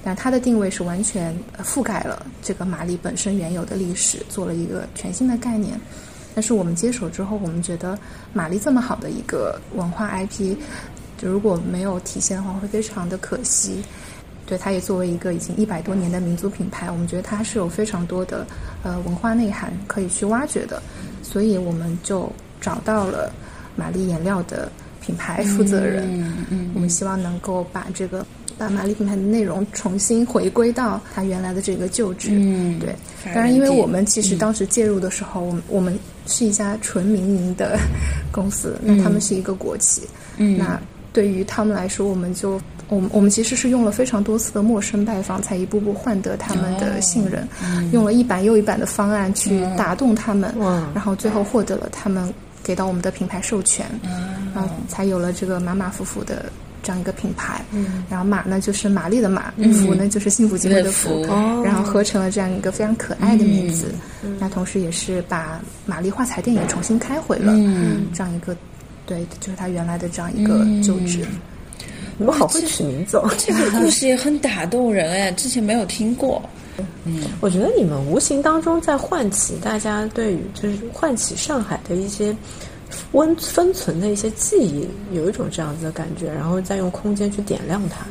[0.02, 5.78] 但它的定位是完全呃覆盖了这个玛丽本身原有的历史，做了一个全新的概念。
[6.40, 8.00] 但是我们接手之后，我们觉得
[8.32, 10.56] 玛丽这么好的一个文化 IP，
[11.18, 13.84] 就如果没有体现的话，会非常的可惜。
[14.46, 18.48] 对，它也作为一个已经一百多年的民族品牌，我们觉得它是有非常多的
[18.84, 20.82] 呃文化内涵可以去挖掘的，
[21.22, 23.30] 所以我们就找到了
[23.76, 24.72] 玛丽颜料的
[25.02, 26.06] 品牌负责人。
[26.22, 28.26] 嗯嗯我们希望能够把这个
[28.60, 32.30] 把玛丽品牌的内容重新回归到它原来的这个旧址。
[32.34, 32.94] 嗯对。
[33.34, 37.80] 当然，因为我们其实当时介入的时候，我们我们是一家纯民营的
[38.32, 40.04] 公司，那他们是一个国企，
[40.38, 40.80] 嗯那
[41.12, 47.48] 对于他们来说，我们就我们我们其实是用了非常多次的陌生拜访，才一步步换得他们的信任，
[47.92, 52.32] 用了一版又一版的方案去打动他们，嗯然后最后获得了他们
[52.64, 53.86] 给到我们的品牌授权，
[54.54, 56.46] 然后才有了这个马马虎虎的
[56.84, 57.64] 这样一个品牌。
[57.72, 59.52] 嗯然后马呢就是玛丽的马，
[59.84, 63.94] 福呢就是幸福机会的福，福然后合成了这样一个非常可爱的名字。
[64.40, 68.56] 那同时也是把玛丽画材店也重新开回了，嗯这样一个，
[69.06, 71.26] 对，就是它原来的这样一个旧址。
[72.18, 73.32] 你们好会取名字哦。
[73.38, 76.42] 这个故事也很打动人哎， 之前没有听过。
[77.04, 82.36] 嗯我觉得你们无形当中在唤起大家对于就是唤起上海的一些
[83.12, 88.06] 温封存的一些记忆，有一种这样子的感觉，然后再用空间去点亮它。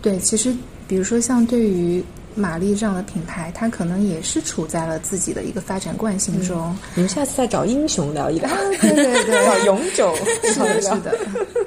[0.00, 0.54] 对，其实
[0.88, 2.02] 比如说像对于
[2.34, 6.74] 玛丽这样的品牌，它可能也是处在了自己的一个发展惯性中。
[6.94, 8.48] 你们下次再找英雄聊一聊，
[8.80, 11.18] 对对对， 找永久是的， 是的，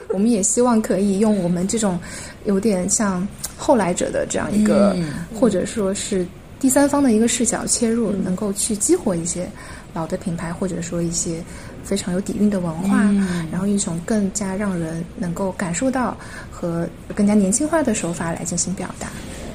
[0.09, 1.99] 我们也希望可以用我们这种
[2.45, 3.25] 有点像
[3.55, 4.95] 后来者的这样一个，
[5.39, 6.25] 或者说是
[6.59, 9.49] 第三方的一个视角切入，能够去激活一些
[9.93, 11.43] 老的品牌，或者说一些
[11.83, 13.03] 非常有底蕴的文化，
[13.51, 16.17] 然后一种更加让人能够感受到
[16.49, 19.09] 和更加年轻化的手法来进行表达。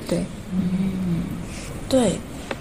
[0.06, 1.22] 对，嗯
[1.88, 2.12] 对，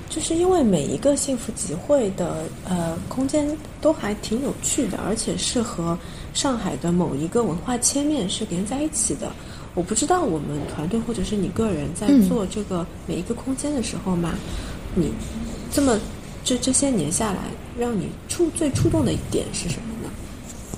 [0.09, 3.47] 就是因为每一个幸福集会的呃空间
[3.81, 5.97] 都还挺有趣的，而且是和
[6.33, 9.31] 上海的某一个文化切面是连在一起的。
[9.79, 14.33] 我不知道我们团队或者是你个人在嗯做这个每一个空间的时候嘛，
[14.93, 15.09] 你
[15.71, 15.97] 这么
[16.43, 17.43] 这这些年下来，
[17.77, 20.09] 让你触最触动的一点是什么呢？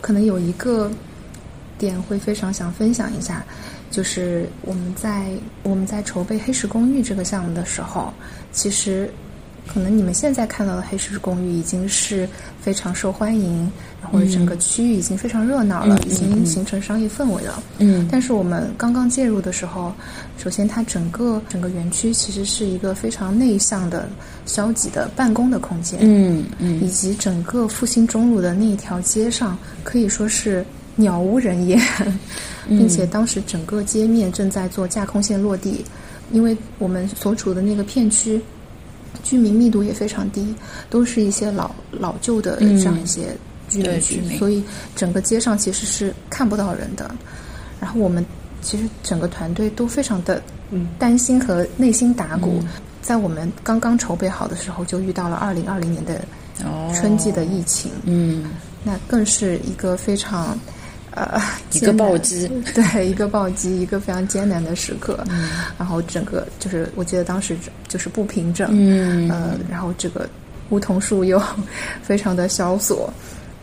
[0.02, 0.92] 可能有一个
[1.80, 3.44] 点会非常想分享一下，
[3.90, 5.32] 就是我们在
[5.64, 8.14] 我们在筹备黑石公寓这个项目的时候，
[8.52, 9.12] 其实
[9.66, 12.30] 可能你们现在看到的黑石公寓已经是
[12.62, 17.62] 非常受欢迎，或者整个区域已经非常热闹了，已经形成商业氛围了。
[17.80, 18.08] 嗯。
[18.12, 19.94] 但是我们刚刚介入的时候，
[20.38, 24.10] 首先它整个整个园区其实是一个非常内向的、
[24.46, 26.00] 消极的办公的空间。
[26.02, 26.82] 嗯嗯。
[26.82, 31.80] 以及整个复兴中路的那一条街上，可以说是鸟无人烟，
[32.68, 35.86] 并且当时整个街面正在做架空线落地，
[36.32, 38.42] 因为我们所处的那个片区
[39.24, 40.54] 居民密度也非常低，
[40.90, 43.36] 都是一些老老旧的这样一些
[43.72, 44.64] 居对民区，民所以
[44.96, 47.10] 整个街上其实是看不到人的。
[47.80, 48.24] 然后我们
[48.62, 50.42] 其实整个团队都非常的
[51.00, 52.62] 担心和内心打鼓。
[53.02, 56.22] 在我们刚刚筹备好的时候，就遇到了二零二零年的
[56.64, 58.52] 哦春季的疫情，嗯。
[58.84, 60.58] 那更是一个非常
[61.12, 65.24] 呃一个暴击，对，一个暴击，一个非常艰难的时刻。
[65.78, 67.58] 然后整个就是，我记得当时
[67.88, 69.30] 就是不平整，嗯。
[69.30, 70.30] 呃，然后这个
[70.70, 71.42] 梧桐树又
[72.02, 73.12] 非常的萧索。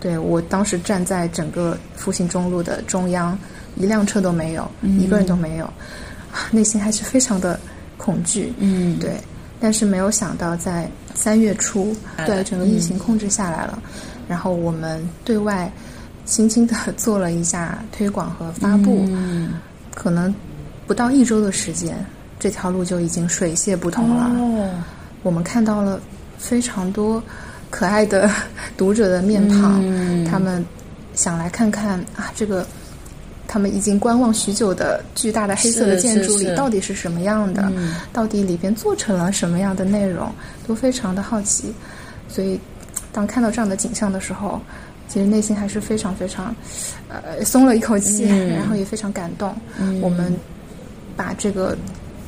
[0.01, 3.37] 对我当时站在整个复兴中路的中央，
[3.77, 5.65] 一辆车都没有，一个人都没有，
[6.33, 7.59] 啊内心还是非常的
[7.97, 8.53] 恐惧。
[8.59, 9.13] 嗯对，
[9.61, 11.95] 但是没有想到在三月初，
[12.27, 13.83] 对整个疫情控制下来了，
[14.29, 15.71] 然后我们对外
[16.25, 19.55] 轻轻的 做了一下推广和发布，嗯
[19.95, 20.33] 可能
[20.87, 21.97] 不到一周的时间，
[22.39, 24.31] 这条路就已经水泄不通了。
[24.39, 24.71] 哦
[25.25, 26.01] 我们看到了
[26.39, 27.21] 非常多
[27.71, 28.31] 可爱的
[28.77, 30.65] 读者的面庞，嗯他们
[31.15, 32.67] 想来看看啊，这个
[33.47, 40.31] 他们已经观望许久的巨大的黑色的建筑里到底是什么样的，嗯到底里边做成了什么样的内容，
[40.67, 41.73] 都非常的好奇。
[42.29, 42.61] 所以，
[43.13, 44.61] 当看到这样的景象的时候，
[45.09, 46.55] 其实内心还是非常非常，
[47.09, 49.57] 呃，松了一口气，嗯然后也非常感动。
[49.81, 50.35] 嗯我们
[51.17, 51.77] 把这个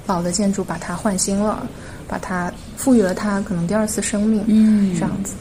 [0.07, 1.67] 老的建筑把它换新了，
[2.09, 2.51] 把它
[2.81, 5.35] 赋予了它可能第二次生命，嗯这样子。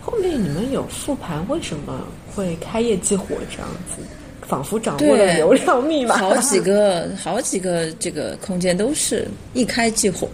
[0.00, 2.00] 后面你们有复盘为什么
[2.34, 4.02] 会开业即火这样子，
[4.48, 6.16] 仿佛掌握了流量密码。
[6.16, 10.26] 好几个好几个这个空间都是一开即火。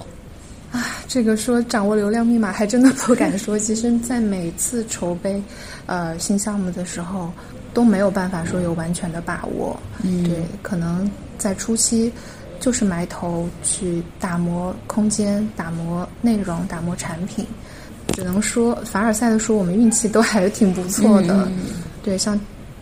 [0.71, 3.59] 啊，这个说掌握流量密码还真的不敢说。
[3.61, 5.43] 其实，在每次筹备
[5.87, 7.31] 呃新项目的时候，
[7.75, 9.79] 都没有办法说有完全的把握。
[10.03, 12.11] 嗯对，可能在初期
[12.63, 17.45] 就是埋头去打磨空间、打磨内容、打磨产品。
[18.15, 21.49] 只能说凡尔赛的说，我们运气都还是挺不错的。
[21.51, 21.59] 嗯
[22.05, 22.39] 对，像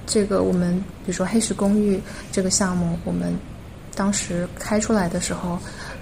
[0.06, 1.98] 这个我们比如说黑石公寓
[2.30, 3.34] 这个项目，我们
[3.94, 5.58] 当时开出来的时候，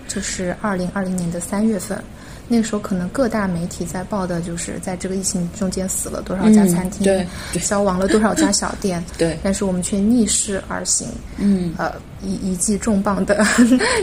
[0.08, 2.02] 就是二零二零年的三月份。
[2.50, 7.26] 那个时候可能各大媒体在报的就是在这个疫情中间死了多少家嗯餐厅，
[7.60, 11.06] 消亡了多少家小店，对 但是我们却逆势而行，
[11.36, 13.44] 嗯呃，一一记重磅的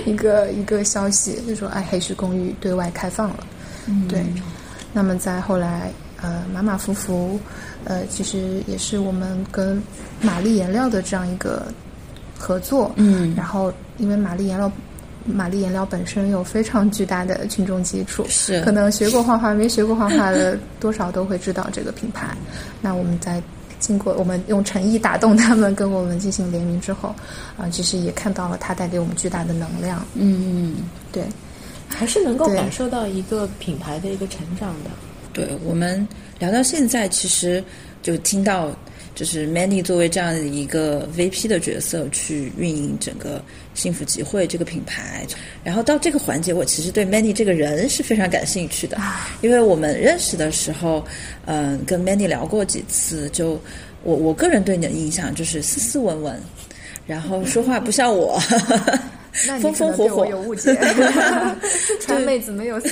[0.06, 3.48] 一个一个消息，就说哎，黑石公寓对外开放了，
[3.88, 4.24] 嗯对。
[4.94, 7.40] 那么在后来，呃，马马虎虎，
[7.84, 9.82] 呃，其实也是我们跟
[10.22, 11.66] 玛丽颜料的这样一个
[12.38, 14.72] 合作，嗯然后因为玛丽颜料。
[15.26, 22.28] 玛丽颜料本身有非常巨大的群众基础，是可能学过画画没学过画画的多少都会知道这个品牌。
[22.82, 23.42] 那我们在
[23.80, 27.14] 经过我们用诚意打动他们，跟我们进行联名之后，
[27.58, 30.06] 啊、其实也看到了它带给我们巨大的能量。
[30.14, 30.76] 嗯，
[31.12, 31.24] 对，
[31.88, 34.90] 还是能够感受到一个品牌的一个成长的。
[35.36, 36.08] 对我们
[36.40, 37.62] 聊到现在，其实
[38.02, 38.72] 就听到
[39.14, 43.44] 就是 Mandy 作为这样的一个 VP 的角色去运营整个
[43.74, 45.28] 幸福集会这个品牌，
[45.62, 48.98] 然后到这个环节，我其实对 Mandy 这个人是非常感兴趣的，
[49.42, 51.06] 因为我们认识的时候，
[51.46, 53.60] 嗯、跟 Mandy 聊过几次，就
[54.04, 56.42] 我我个人对你的印象就是斯斯文文，
[57.06, 58.42] 然后说话不像我。
[59.60, 60.74] 风风火火有误解，
[62.00, 62.80] 川妹子没有。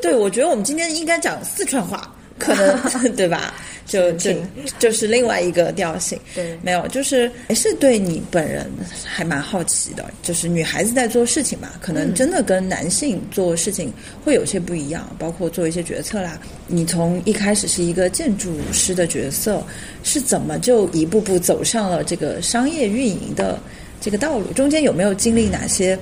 [0.00, 2.76] 对，我觉得我们今天应该讲四川话，可能
[3.16, 3.54] 对吧？
[3.86, 4.30] 就就
[4.78, 6.20] 就是另外一个调性。
[6.34, 8.70] 对没有，就是还是对你本人
[9.02, 10.04] 还蛮好奇的。
[10.22, 13.90] 就是女孩子在做事情嘛，可能真的跟男性做事情
[14.22, 16.38] 会有些不一样，包括做一些决策啦。
[16.66, 19.66] 你从一开始是一个建筑师的角色，
[20.02, 23.58] 是怎么就一步步走上了这个商业运营的
[24.02, 24.52] 这个道路？
[24.52, 25.98] 中间有没有经历哪些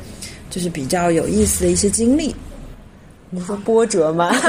[0.51, 2.35] 就是比较有意思的一些经历？
[3.31, 4.31] 你说波折吗？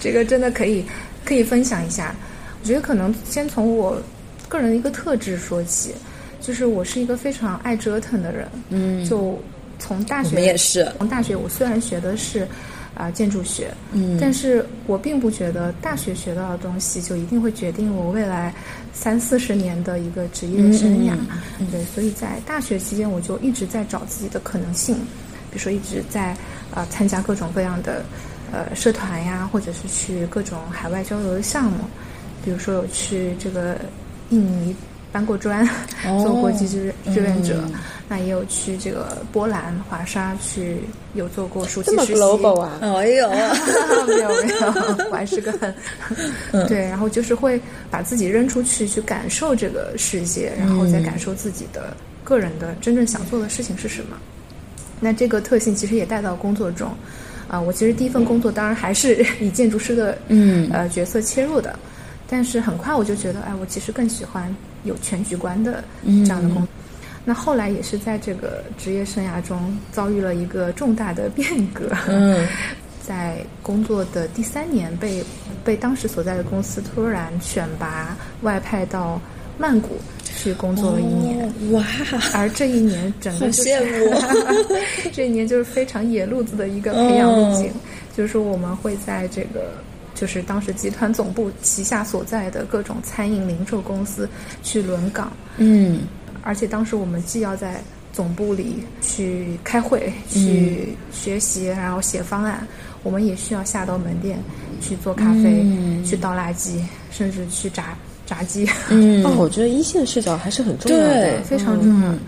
[0.00, 0.84] 这个真的可以
[1.24, 2.14] 可以分享一下。
[2.62, 4.00] 我觉得可能先从我
[4.48, 5.94] 个人的一个特质说起，
[6.40, 8.48] 就是我是一个非常爱折腾的人。
[8.70, 9.38] 嗯就
[9.78, 12.46] 从大学也是从大学我虽然学的是
[12.94, 13.72] 啊、建筑学。
[13.92, 18.54] 嗯但是我并不觉得大学学到的东西就一定会决定我未来
[18.92, 21.12] 三四十年的一个职业生涯。
[21.12, 24.96] 嗯嗯嗯对，所以在大学期间，我就一直在找自己的可能性，
[25.54, 26.36] 比如说一直在
[26.74, 28.04] 呃参加各种各样的
[28.50, 31.84] 呃社团呀，或者是去各种海外交流的项目，
[32.44, 33.76] 比如说有去这个
[34.30, 34.74] 印尼
[35.12, 35.64] 搬 过砖，
[36.04, 37.62] 哦做国际志志愿者。
[37.66, 37.72] 嗯
[38.06, 40.80] 那也有去这个波兰华沙去
[41.14, 42.20] 有做过暑期这么实习。
[42.20, 42.78] global 啊！
[42.82, 43.30] 哎呦，
[44.06, 45.74] 没有没有，我还是个很
[46.52, 47.58] 嗯 对，然后就是会
[47.90, 54.18] 把自己扔出去去感受这个世界，然后再感受自己的个人的真正想做的事情是什么。
[55.04, 56.90] 那这个特性其实也带到工作中，
[57.46, 60.70] 啊、我其实第一份工作当然还是 以建筑师的嗯。
[60.72, 61.78] 呃角色切入的，
[62.26, 66.68] 但是很快我就觉得，哎，我其实更喜欢有全局观的这样的工作。
[67.26, 72.48] 那后来也是在这个职业生涯中遭遇了一个重大的变革，嗯。
[73.06, 75.22] 在工作的第三年被
[75.62, 79.20] 被当时所在的公司突然选拔外派到
[79.58, 79.90] 曼谷
[80.24, 81.46] 去工作了一年。
[81.46, 81.84] 哦哇，
[82.34, 83.62] 而这一年整个、就
[85.12, 87.74] 这一年就是非常野路子的一个培养路径，哦
[88.16, 89.72] 就是说我们会在这个
[90.14, 94.28] 就是当时集团总部旗下所在的各种餐饮零售公司
[94.62, 96.00] 去轮岗，嗯。
[96.42, 97.80] 而且当时我们既要在
[98.12, 102.66] 总部里去开会、去学习，然后写方案，
[103.02, 104.38] 我们也需要下到门店
[104.80, 106.04] 去做咖啡、嗯。
[106.04, 106.78] 去倒垃圾，
[107.10, 109.24] 甚至去炸炸鸡，嗯。
[109.24, 111.14] 哦，我觉得一线视角还是很重要的。
[111.14, 112.08] 对，非常重要。
[112.10, 112.18] 嗯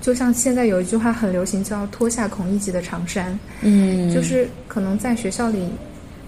[0.00, 5.58] 就像现在有一句话很流行，叫“脱下孔乙己的长衫”，嗯，就是可能在学校里，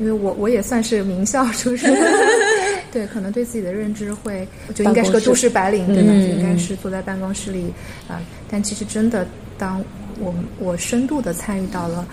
[0.00, 1.94] 因为我我也算是名校出身，
[2.90, 6.10] 对，可能对自己的认知会就应该是个都市白领，对吧？
[6.10, 7.72] 嗯就应该是坐在办公室里
[8.08, 9.24] 啊、但其实真的，
[9.56, 9.80] 当
[10.18, 12.04] 我我深度的参与到了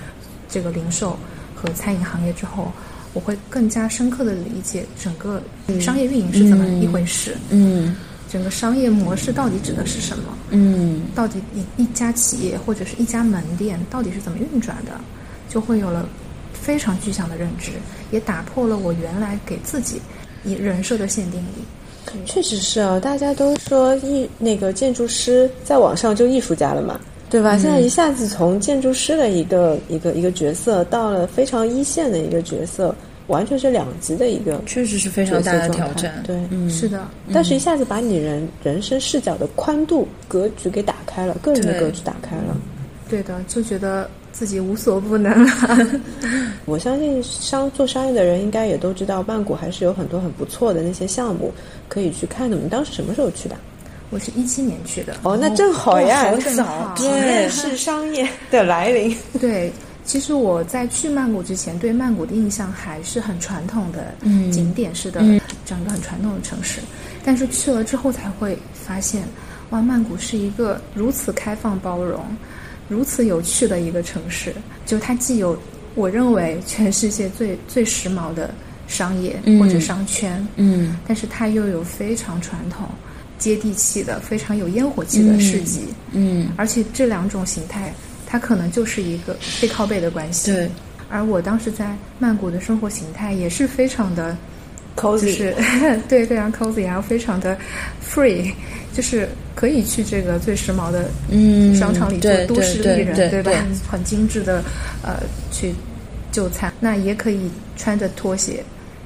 [0.47, 1.17] 这个零售
[1.55, 2.71] 和餐饮行业之后，
[3.17, 5.41] 我会更加深刻的理解整个
[5.81, 7.95] 商业运营是怎么一回事，嗯
[8.29, 10.25] 整个商业模式到底指的是什么。
[10.51, 14.91] 嗯到底一一家企业或者是一家门店到底是怎么运转的，
[15.49, 16.07] 就会有了
[16.53, 17.71] 非常具象的认知，
[18.11, 19.99] 也打破了我原来给自己
[20.43, 22.23] 以人设的限定力。
[22.23, 26.99] 确实是啊，大家都说艺那个建筑师在网上就艺术家了嘛，
[27.29, 27.57] 对吧？
[27.57, 32.95] 现在一下子从建筑师的一个一个一个角色到了非常一线的一个角色，
[33.27, 36.23] 完全是两极的一个确实是非常大的挑战。
[36.25, 42.57] 对，嗯，是的，但是一下子把你人人生视角的宽度格局给打开了，个人的格局打开了。
[43.09, 45.51] 对的，就觉得自己无所不能了。
[46.65, 51.53] 我相信商做商业的人应该也都知道，曼谷还是有很多很不错的那些项目
[51.87, 52.57] 可以去看的。
[52.57, 53.55] 你当时什么时候去的？
[54.09, 59.13] 我是一七年去的，哦，那正好呀，好早 对是商业的来临。
[59.37, 59.69] 对。
[60.07, 64.49] 其实我在去曼谷之前，对曼谷的印象还是很传统的嗯。
[64.51, 65.39] 景点式的嗯。
[65.65, 66.79] 这样一个很传统的城市，
[67.25, 69.23] 但是去了之后才会发现，
[69.69, 72.23] 哇，曼谷是一个如此开放包容、
[72.87, 74.55] 如此有趣的一个城市。
[74.85, 75.59] 就它既有
[75.93, 78.49] 我认为全世界最最时髦的
[78.87, 79.59] 商业嗯。
[79.59, 80.97] 或者商圈，嗯。
[81.05, 82.87] 但是它又有非常传统、
[83.37, 85.81] 接地气的、非常有烟火气的市集。
[86.13, 87.93] 嗯，而且这两种形态，
[88.27, 90.51] 它可能就是一个背靠背的关系。
[90.51, 90.69] 对，
[91.09, 94.37] 而我当时在曼谷的生活形态也是非常的，
[94.95, 95.55] 就是
[96.09, 97.57] 对非常 cozy，然后非常的
[98.05, 98.51] free，
[98.93, 103.51] 就是可以去这个最时髦的嗯商场里做都市丽人，对对吧？
[103.51, 103.61] 对？
[103.89, 104.63] 很精致的
[105.01, 105.73] 呃去
[106.31, 108.63] 就餐，那也可以穿着拖鞋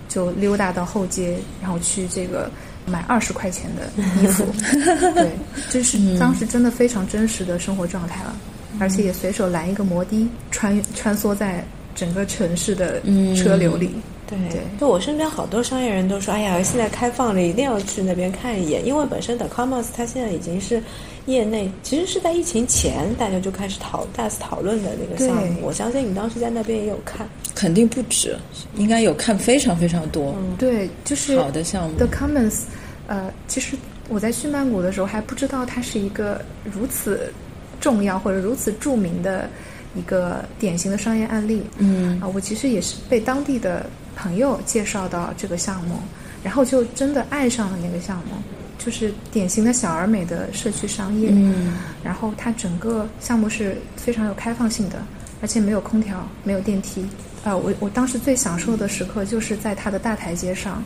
[0.09, 2.49] 就溜达到后街，然后去这个
[2.85, 3.89] 买二十块钱的
[4.21, 4.45] 衣服，
[5.13, 5.29] 对，
[5.69, 8.35] 就是当时真的非常真实的生活状态了，
[8.81, 11.63] 而且也随手拦一个摩的，穿穿梭在
[11.93, 12.99] 整个城市的
[13.35, 13.91] 车流里。
[14.27, 20.81] 对对就我身边好多商业人都说，哎呀，现在开放了，一定要去那边看一眼，因为本身的 Commerce 它现在已经是
[21.25, 25.59] 业内，其实是在疫情前大家就开始讨大肆讨论的那个项目。
[25.61, 28.37] 我相信你当时在那边也有看，肯定不止，
[28.77, 31.97] 应该有看非常非常多对，就是好的项目。
[31.97, 32.61] The Commons，
[33.07, 33.75] 呃，其实
[34.07, 37.33] 我在去曼谷的时候还不知道它是一个如此
[37.81, 39.49] 重要或者如此著名的
[39.93, 41.61] 一个典型的商业案例。
[41.77, 45.95] 嗯啊、我其实也是被当地的朋友介绍到这个项目，
[46.41, 48.35] 然后就真的爱上了那个项目，
[48.77, 51.29] 就是典型的小而美的社区商业。
[51.33, 51.73] 嗯
[52.03, 55.03] 然后它整个项目是非常有开放性的，
[55.41, 57.05] 而且没有空调，没有电梯。
[57.43, 60.83] 呃，我我当时最享受的时刻就是在它的大台阶上，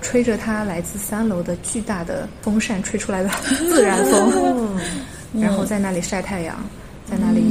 [0.00, 4.78] 吹着它来自三楼的巨大的风扇吹出来的自然风，
[5.34, 6.56] 然后在那里晒太阳，
[7.10, 7.42] 在那里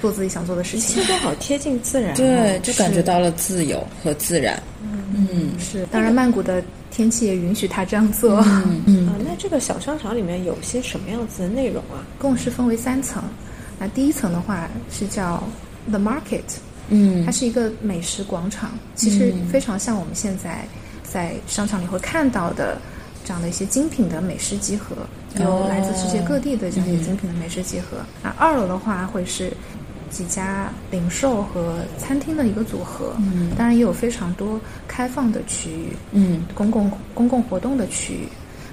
[0.00, 1.02] 做自己想做的事情。
[1.02, 4.62] 一切都好贴近自然、哦，对，就感觉到了自由和自然。
[4.82, 5.86] 嗯，是。
[5.86, 8.36] 当然，曼谷的天气也允许他这样做。
[8.86, 12.04] 嗯啊，那这个小商场里面有些什么样子的内容啊？
[12.18, 13.22] 共是分为三层。
[13.78, 15.42] 那第一层的话是叫
[15.88, 16.42] The Market，
[16.88, 20.64] 嗯它是一个美食广场，其实非常像我们现在
[21.02, 22.78] 在商场里会看到的
[23.24, 24.96] 这样的一些精品的美食集合，
[25.40, 27.98] 有来自世界各地的这样一些精品的美食集合。
[28.22, 29.52] 那二楼的话会是
[30.10, 38.28] 几家零售和餐厅的一个组合，嗯当然也有非常多开放的区域，嗯公共公共活动的区域。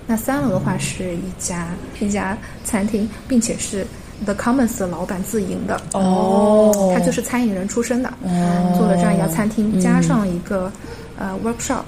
[0.05, 3.85] 那三楼的话是一家一家餐厅，并且是
[4.25, 5.81] The Commons 的老板自营的。
[5.93, 10.71] 哦他就是餐饮人出身的，哦做了这样一家餐厅，加上一个
[11.17, 11.83] 呃 workshop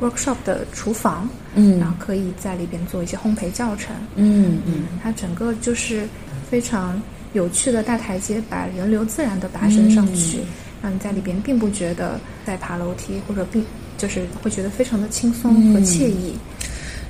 [0.00, 3.94] workshop 的厨房，嗯然后可以在里边做一些烘焙教程。
[4.16, 6.06] 嗯嗯它整个就是
[6.50, 7.00] 非常
[7.32, 10.40] 有趣的大台阶，把人流自然的拔升上去，
[10.82, 13.64] 让你在里边并不觉得在爬楼梯，或者并
[13.98, 16.34] 就是会觉得非常的轻松和惬意。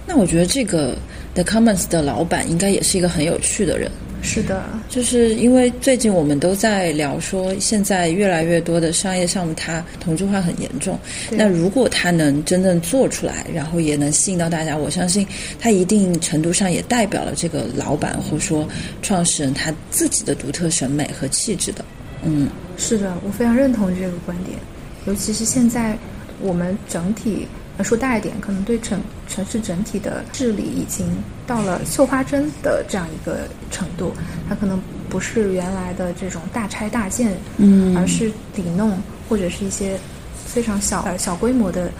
[0.06, 0.96] 那我觉得这个
[1.34, 3.90] The Commons 的老板应该也是一个很有趣的人。
[4.26, 10.98] 是的，就是因为最近我们都在聊说，现在越来越多的商业项目它同质化很严重。
[11.30, 15.24] 那如果它能真正做出来，然后也能吸引到大家，我相信
[15.60, 18.68] 它一定程度上也代表了这个老板或者说
[19.00, 21.84] 创始人他自己的独特审美和气质的。
[22.24, 24.58] 嗯是的，我非常认同这个观点，
[25.06, 25.96] 尤其是现在
[26.42, 27.46] 我们整体
[27.76, 31.06] 呃说大一点，可能对城城市整体的治理已经
[31.46, 34.12] 到了绣花针的这样一个程度，
[34.48, 39.98] 它可能不是原来的这种大拆大建，嗯而是底弄或者是一些
[40.44, 41.90] 非常小呃小规模的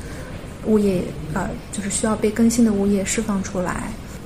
[0.67, 1.01] 物业
[1.33, 3.85] 呃，就是需要被更新的物业释放出来，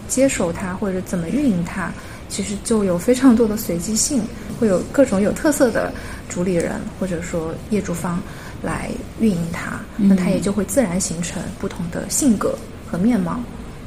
[0.08, 1.92] 接手它或者怎么运营它，
[2.28, 4.22] 其实就有非常多的随机性，
[4.58, 5.92] 会有各种有特色的
[6.28, 8.18] 主理人或者说业主方
[8.62, 8.90] 来
[9.20, 12.56] 运营它，那它也就会自然形成不同的性格
[12.90, 13.38] 和面貌。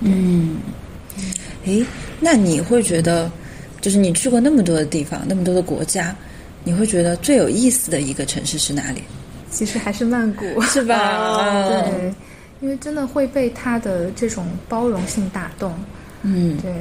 [0.01, 0.57] 嗯，
[1.65, 1.85] 诶，
[2.19, 3.31] 那你会觉得，
[3.81, 6.15] 就是你去过那么多的地方，那么多的国家，
[6.63, 9.01] 你会觉得最有意思的一个城市是哪里？
[9.51, 11.37] 其实还是曼谷，是吧？
[11.39, 12.13] 嗯 对，
[12.61, 15.71] 因为真的会被它的这种包容性打动。
[16.23, 16.71] 嗯，对，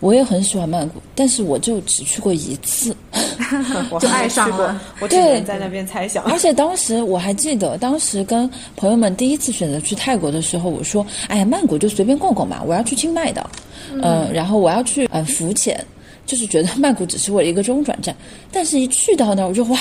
[0.00, 2.94] 我也很喜欢曼谷，但是我就只去过一次。
[3.90, 6.22] 我就爱上了，我只对能在那边猜想。
[6.24, 13.48] 而且当时我还记得，当时跟朋友们第一次选择去泰国的时候，我说：“哎呀，曼谷就随便逛逛嘛，我要去清迈的，
[13.92, 15.84] 嗯、然后我要去嗯浮潜，
[16.26, 18.14] 就是觉得曼谷只是我的一个中转站。
[18.50, 19.78] 但是，一去到那儿，我就哇，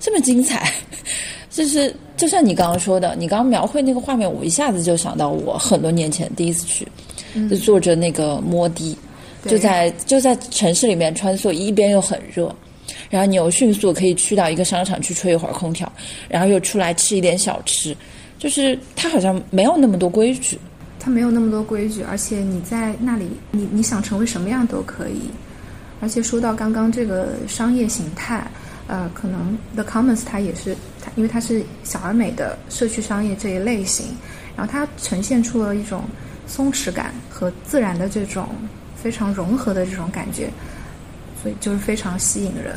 [0.00, 0.72] 这么精彩！
[1.50, 6.86] 就是就像你刚刚说的，你刚刚描绘那个画面，我一下子就想到我很多年前第一次去，
[7.48, 8.98] 就坐着那个摩的，
[9.46, 12.52] 就在就在城市里面穿梭，一边又很热。
[13.08, 15.90] 然后你又迅速可以去到一个商场去吹一会儿空调，
[16.28, 17.96] 然后又出来吃一点小吃，
[18.38, 20.58] 就是它好像没有那么多规矩。
[21.04, 25.30] 它没有那么多规矩，而且你在那里，你你想成为什么样都可以。
[26.00, 28.42] 而且说到刚刚这个商业形态，
[28.86, 30.74] 呃，可能 The Commons 它也是
[31.04, 34.06] 它，因为它是小而美的社区商业这一类型，
[34.56, 36.04] 然后它呈现出了一种
[36.46, 38.48] 松弛感和自然的这种
[38.96, 40.48] 非常融合的这种感觉，
[41.42, 42.74] 所以就是非常吸引人。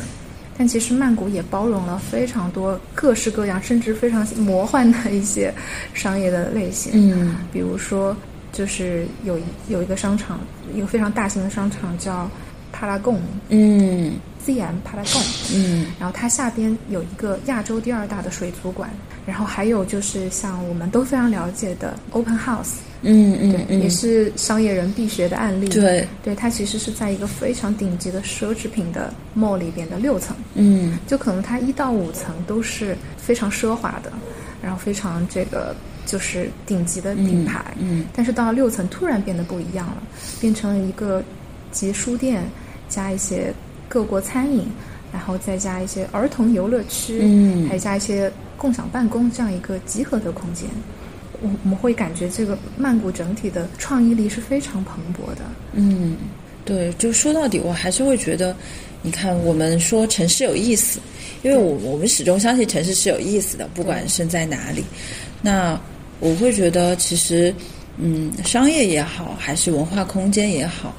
[0.58, 5.54] 但其实曼谷也包容了非常多各式各样，甚至非常魔幻的一些
[5.94, 6.92] 商业的类型。
[6.94, 7.36] 嗯。
[7.54, 8.16] 比如说，
[8.52, 10.40] 就是有一有一个商场，
[10.74, 12.30] 一个非常大型的商场叫
[12.72, 14.14] 帕拉贡嗯。
[14.46, 15.22] ZM 帕拉贡，
[15.54, 15.88] 嗯。
[16.00, 18.90] 然后它下边有一个亚洲第二大的水族馆，
[19.28, 25.68] 然后还有就是像我们都非常了解的 Open House，嗯嗯对，嗯，也是商业人必学的案例。
[25.68, 30.98] 对，对，它其实是在一个非常顶级的奢侈品的 mall 里边的六层，嗯。
[31.06, 34.14] 就可能它一到五层都是非常奢华的，
[34.64, 35.76] 然后非常这个
[36.06, 39.98] 就是顶级的品牌，嗯但是到了六层突然变得不一样了，
[40.40, 41.22] 变成了一个
[41.70, 42.50] 集书店
[42.88, 43.54] 加一些
[43.90, 44.66] 各国餐饮，
[45.12, 50.70] 然后再加一些儿童游乐区，嗯还加一些共享办公这样一个集合的空间。
[51.42, 55.42] 我我们会感觉这个曼谷整体的创意力是非常蓬勃的。
[55.74, 56.18] 嗯，
[56.66, 58.56] 对，就说到底，我还是会觉得，
[59.04, 61.00] 你看，我们说城市有意思，
[61.44, 64.84] 因为我我们始终相信城市是有意思的，不管是在哪里。
[65.40, 65.80] 那
[66.20, 67.54] 我会觉得，其实，
[67.98, 70.96] 嗯，商业也好，还是文化空间也好，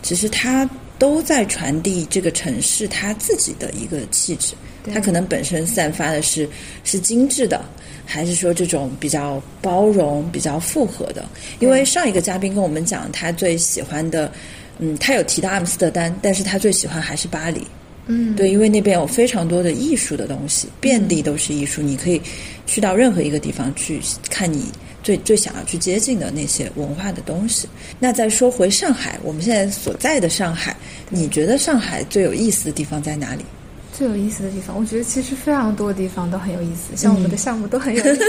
[0.00, 0.66] 其实它
[1.02, 4.54] 都在传递这个城市它自己的一个气质。
[4.84, 6.48] 对它可能本身散发的是
[6.84, 7.60] 是精致的，
[8.06, 11.28] 还是说这种比较包容、比较复合的？
[11.58, 14.30] 因为上一个嘉宾跟我们讲，他最喜欢的，
[14.78, 17.66] 嗯，他有提到阿姆斯特丹，但是他最喜欢还是巴黎。
[18.06, 22.20] 嗯，对，因为那边有非常多的艺术的东西，遍地都是艺术，你可以
[22.66, 24.66] 去到任何一个地方去看你
[25.02, 27.68] 最最想要去接近的那些文化的东西。
[27.98, 30.76] 那再说回上海，我们现在所在的上海，
[31.10, 33.44] 你觉得上海最有意思的地方在哪里？
[33.92, 38.24] 最有意思的地方，我觉得其实非常多的地方都很有意思，像我们的项目都很有意思。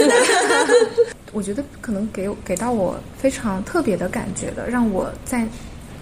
[1.32, 5.44] 我觉得可能给给到我非常特别的感觉的，让我在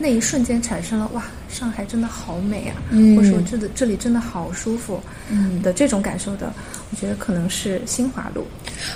[0.03, 5.01] 那一瞬间产生了哇，上海真的好美啊，嗯或者说这的这里真的好舒服，
[5.31, 6.53] 嗯的这种感受的，
[6.91, 8.45] 我觉得可能是新华路，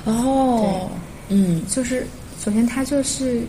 [0.05, 0.91] 哦，
[1.29, 2.05] 嗯就是
[2.43, 3.43] 首先它就是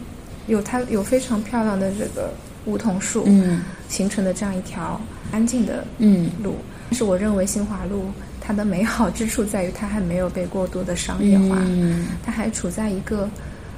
[0.46, 2.32] 有它有非常漂亮的这个
[2.66, 5.02] 梧桐树，嗯形成的这样一条
[5.32, 6.56] 安静的嗯路。
[6.90, 8.06] 但是我认为新华路
[8.40, 13.28] 它的美好之处在于它还没有被过多的商业化，嗯它还处在一个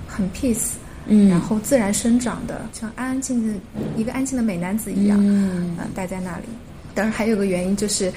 [0.06, 0.74] 很 peace，
[1.10, 3.60] 嗯，然后自然生长的，像安安静静
[3.98, 6.46] 一个安静的美男子一样，嗯呃，待在那里。
[6.96, 8.12] 当然还有个原因就是。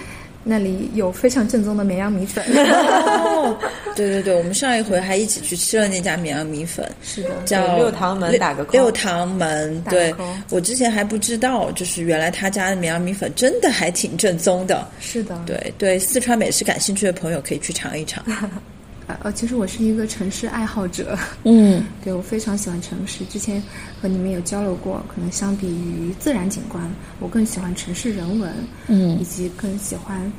[0.44, 3.56] 那里有非常正宗的绵阳米粉， 哦，
[3.94, 10.14] 对对对，我们上一回还一起去吃了那家绵阳米粉，是的，叫六堂门打个六堂门，打个对
[10.50, 14.84] 我之前还不知道，就是原来他家的绵阳米粉真的还挺正宗的。
[14.98, 18.20] 是的，对对，四川美食感兴趣的朋友可以去尝一尝。
[19.12, 23.24] 呃呃，其实我是一个城市爱好者，嗯 对我非常喜欢城市。
[23.26, 23.62] 之前
[24.00, 26.82] 和你们有交流过，可能相比于自然景观，
[27.20, 28.50] 我更喜欢城市人文，
[28.86, 30.30] 嗯以嗯及更喜欢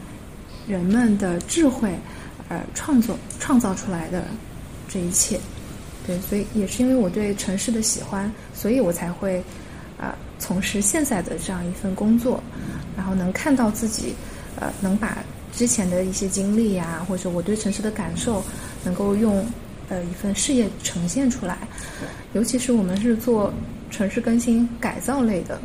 [0.67, 1.93] 人们的智慧，
[2.49, 4.23] 呃，创作创造出来的
[4.89, 5.39] 这一切。
[6.07, 9.37] 对，所以也是因为我对城市的喜欢，所以我才会
[9.99, 12.43] 啊、呃从事现在的这样一份工作，
[12.97, 14.13] 然后能看到自己
[14.59, 15.19] 呃能把
[15.55, 18.43] 之前的一些经历呀、或者我对城市的感受，
[18.83, 19.45] 能够用
[19.89, 21.57] 呃一份事业呈现出来。
[22.33, 23.53] 尤其是我们是做
[23.91, 25.59] 城市更新改造类的，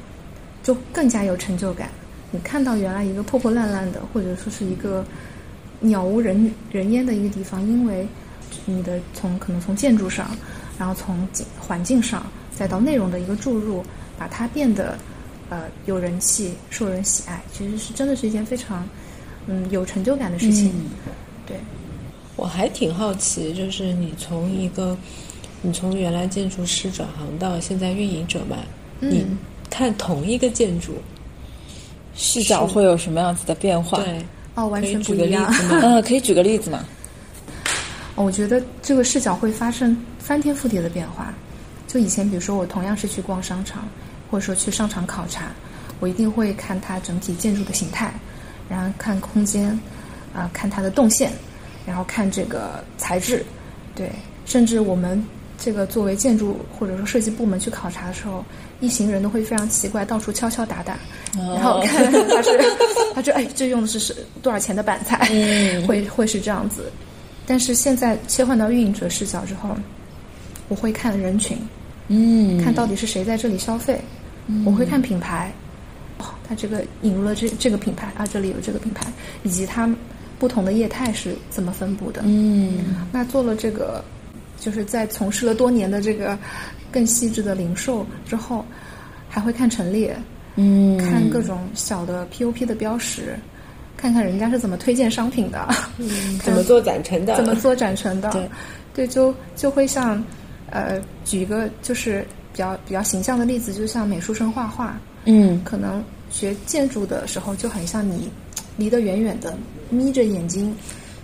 [0.63, 1.89] 就更加有成就感。
[2.31, 5.05] 你看到原来一个破破烂烂的，或者说是一个
[5.81, 8.07] 鸟无人人烟的一个地方，因为
[8.67, 10.37] 你的从可能从建筑上，
[10.79, 11.27] 然后从
[11.59, 13.83] 环境上，再到内容的一个注入，
[14.19, 14.99] 把它变得
[15.49, 18.87] 呃有人气、受人喜爱，其实是真的是一件非常
[19.47, 20.71] 嗯有成就感的事情。
[22.39, 24.97] 我还挺好奇，就是你从一个，
[25.61, 28.59] 你从原来建筑师转行到现在运营者嘛，
[29.01, 29.37] 你嗯
[29.69, 30.93] 看同一个建筑，
[32.15, 33.99] 视角会有什么样子的变化？
[33.99, 34.25] 对，
[34.55, 35.53] 哦，完全举个例不一样。
[35.53, 35.63] 子？
[35.83, 36.85] 嗯，可以举个例子吗？
[38.15, 41.35] 哦我觉得这个视角会发生翻天覆地的变化。
[41.89, 43.89] 就以前，比如说我同样是去逛商场，
[44.31, 45.51] 或者说去商场考察，
[45.99, 48.13] 我一定会看它整体建筑的形态，
[48.69, 49.69] 然后看空间，
[50.35, 51.33] 啊、看它的动线，
[51.89, 53.43] 然后看这个材质，
[53.95, 54.11] 对，
[54.45, 55.25] 甚至我们
[55.59, 58.45] 这个作为建筑或者说设计部门去考察的时候，
[58.81, 60.99] 一行人都会非常奇怪，到处敲敲打打，
[61.35, 62.51] 然后看 他是
[63.15, 65.17] 他说哎，这用的是是多少钱的板材，
[65.89, 66.93] 会会是这样子。
[67.47, 69.75] 但是现在切换到运营者视角之后，
[70.69, 71.57] 我会看人群，
[72.09, 73.99] 嗯，看到底是谁在这里消费，
[74.67, 75.51] 我会看品牌，
[76.19, 79.07] 哦，它这个引入了这这个品牌啊，这里有这个品牌，
[79.45, 79.89] 以及它
[80.39, 82.23] 不同的业态是怎么分布的。
[82.25, 82.97] 嗯。
[83.13, 84.03] 那做了这个，
[84.61, 86.39] 就是在从事了多年的这个
[86.91, 88.65] 更细致的零售之后，
[89.29, 90.17] 还会看陈列，
[90.57, 93.39] 嗯，看各种小的 POP 的标识，
[93.97, 95.69] 看看人家是怎么推荐商品的，
[96.43, 97.37] 怎么做展陈的？
[97.37, 98.49] 怎么做展陈的，对。
[98.95, 100.21] 对，就就会像，
[100.71, 105.63] 呃，举一个就是比较比较形象的例子，就像美术生画画，嗯。
[105.63, 108.29] 可能学建筑的时候就很像你
[108.79, 109.55] 离得远远的，
[109.91, 110.75] 眯着眼睛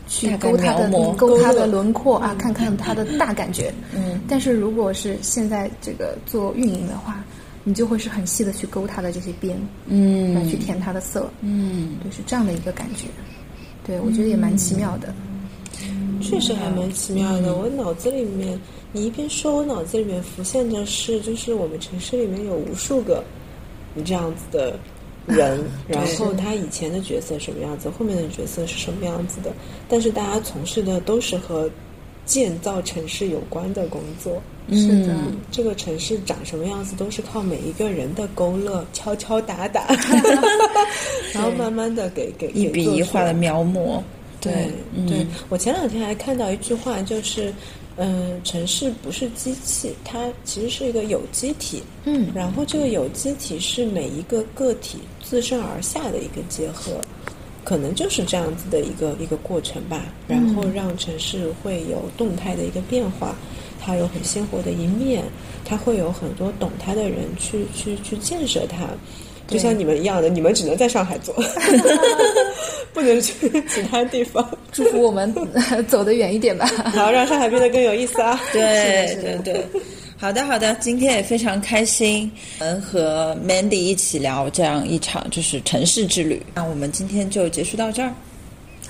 [0.06, 3.72] 去勾它的勾它的轮廓啊，看看它的大感觉。
[3.94, 7.24] 嗯，但是如果是现在这个做运营的话，
[7.62, 13.06] 你就会是很细的去勾它的这些边，嗯来去填它的色，嗯对，是这样的一个感觉。
[13.86, 15.14] 对，我觉得也蛮奇妙的。
[16.20, 17.54] 确实还蛮奇妙的。
[17.54, 18.58] 我脑子里面，
[18.92, 23.22] 你一边说，我脑子里面浮现的是，就是我们城市里面有无数个
[23.94, 24.78] 你这样子的
[25.26, 29.52] 人，然后他以前的角色什么样子，后面的角色是什么样子的，
[29.88, 31.70] 但是大家从事的都是和
[32.26, 34.40] 建造城市有关的工作。
[34.70, 39.86] 是的，嗯这个城市长什么样子，都是靠每一个人的勾勒、敲敲打打，
[41.34, 43.34] 然后慢慢的给给一笔一画的。
[43.34, 44.00] 描摹，
[44.40, 44.52] 对
[44.94, 47.52] 嗯对，我前两天还看到一句话，就是，
[47.96, 51.82] 嗯、城市不是机器，它其实是一个有机体。
[52.04, 57.00] 嗯然后这个有机体是每一个个体自上而下的一个结合，
[57.64, 60.06] 可能就是这样子的一个一个过程吧。
[60.26, 63.36] 然后让城市会有动态的一个变化，
[63.80, 65.24] 它有很鲜活的一面，
[65.64, 68.88] 它会有很多懂它的人去去去建设它。
[69.46, 71.34] 就像你们一样的，你们只能在上海做，
[72.92, 73.32] 不能去
[73.68, 74.48] 其他地方。
[74.72, 75.34] 祝福我们
[75.88, 76.66] 走得远一点吧。
[76.66, 78.40] 好，让上海变得更有意思啊！
[78.52, 79.64] 对对对。
[80.16, 86.40] 好的，好的，今天也非常开心，能和 Mandy 一起聊这样一场就是城市之旅。
[86.54, 88.12] 那我们今天就结束到这儿。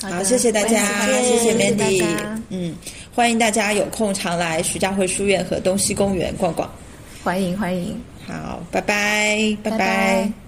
[0.01, 0.87] 好，谢谢大家，
[1.23, 2.05] 谢谢 Mandy。
[2.51, 2.77] 嗯，
[3.15, 6.71] 欢迎大家有空常来徐家汇书院和东西公园逛逛。
[7.25, 7.99] 欢迎欢迎。
[8.27, 10.44] 好，拜拜，拜拜。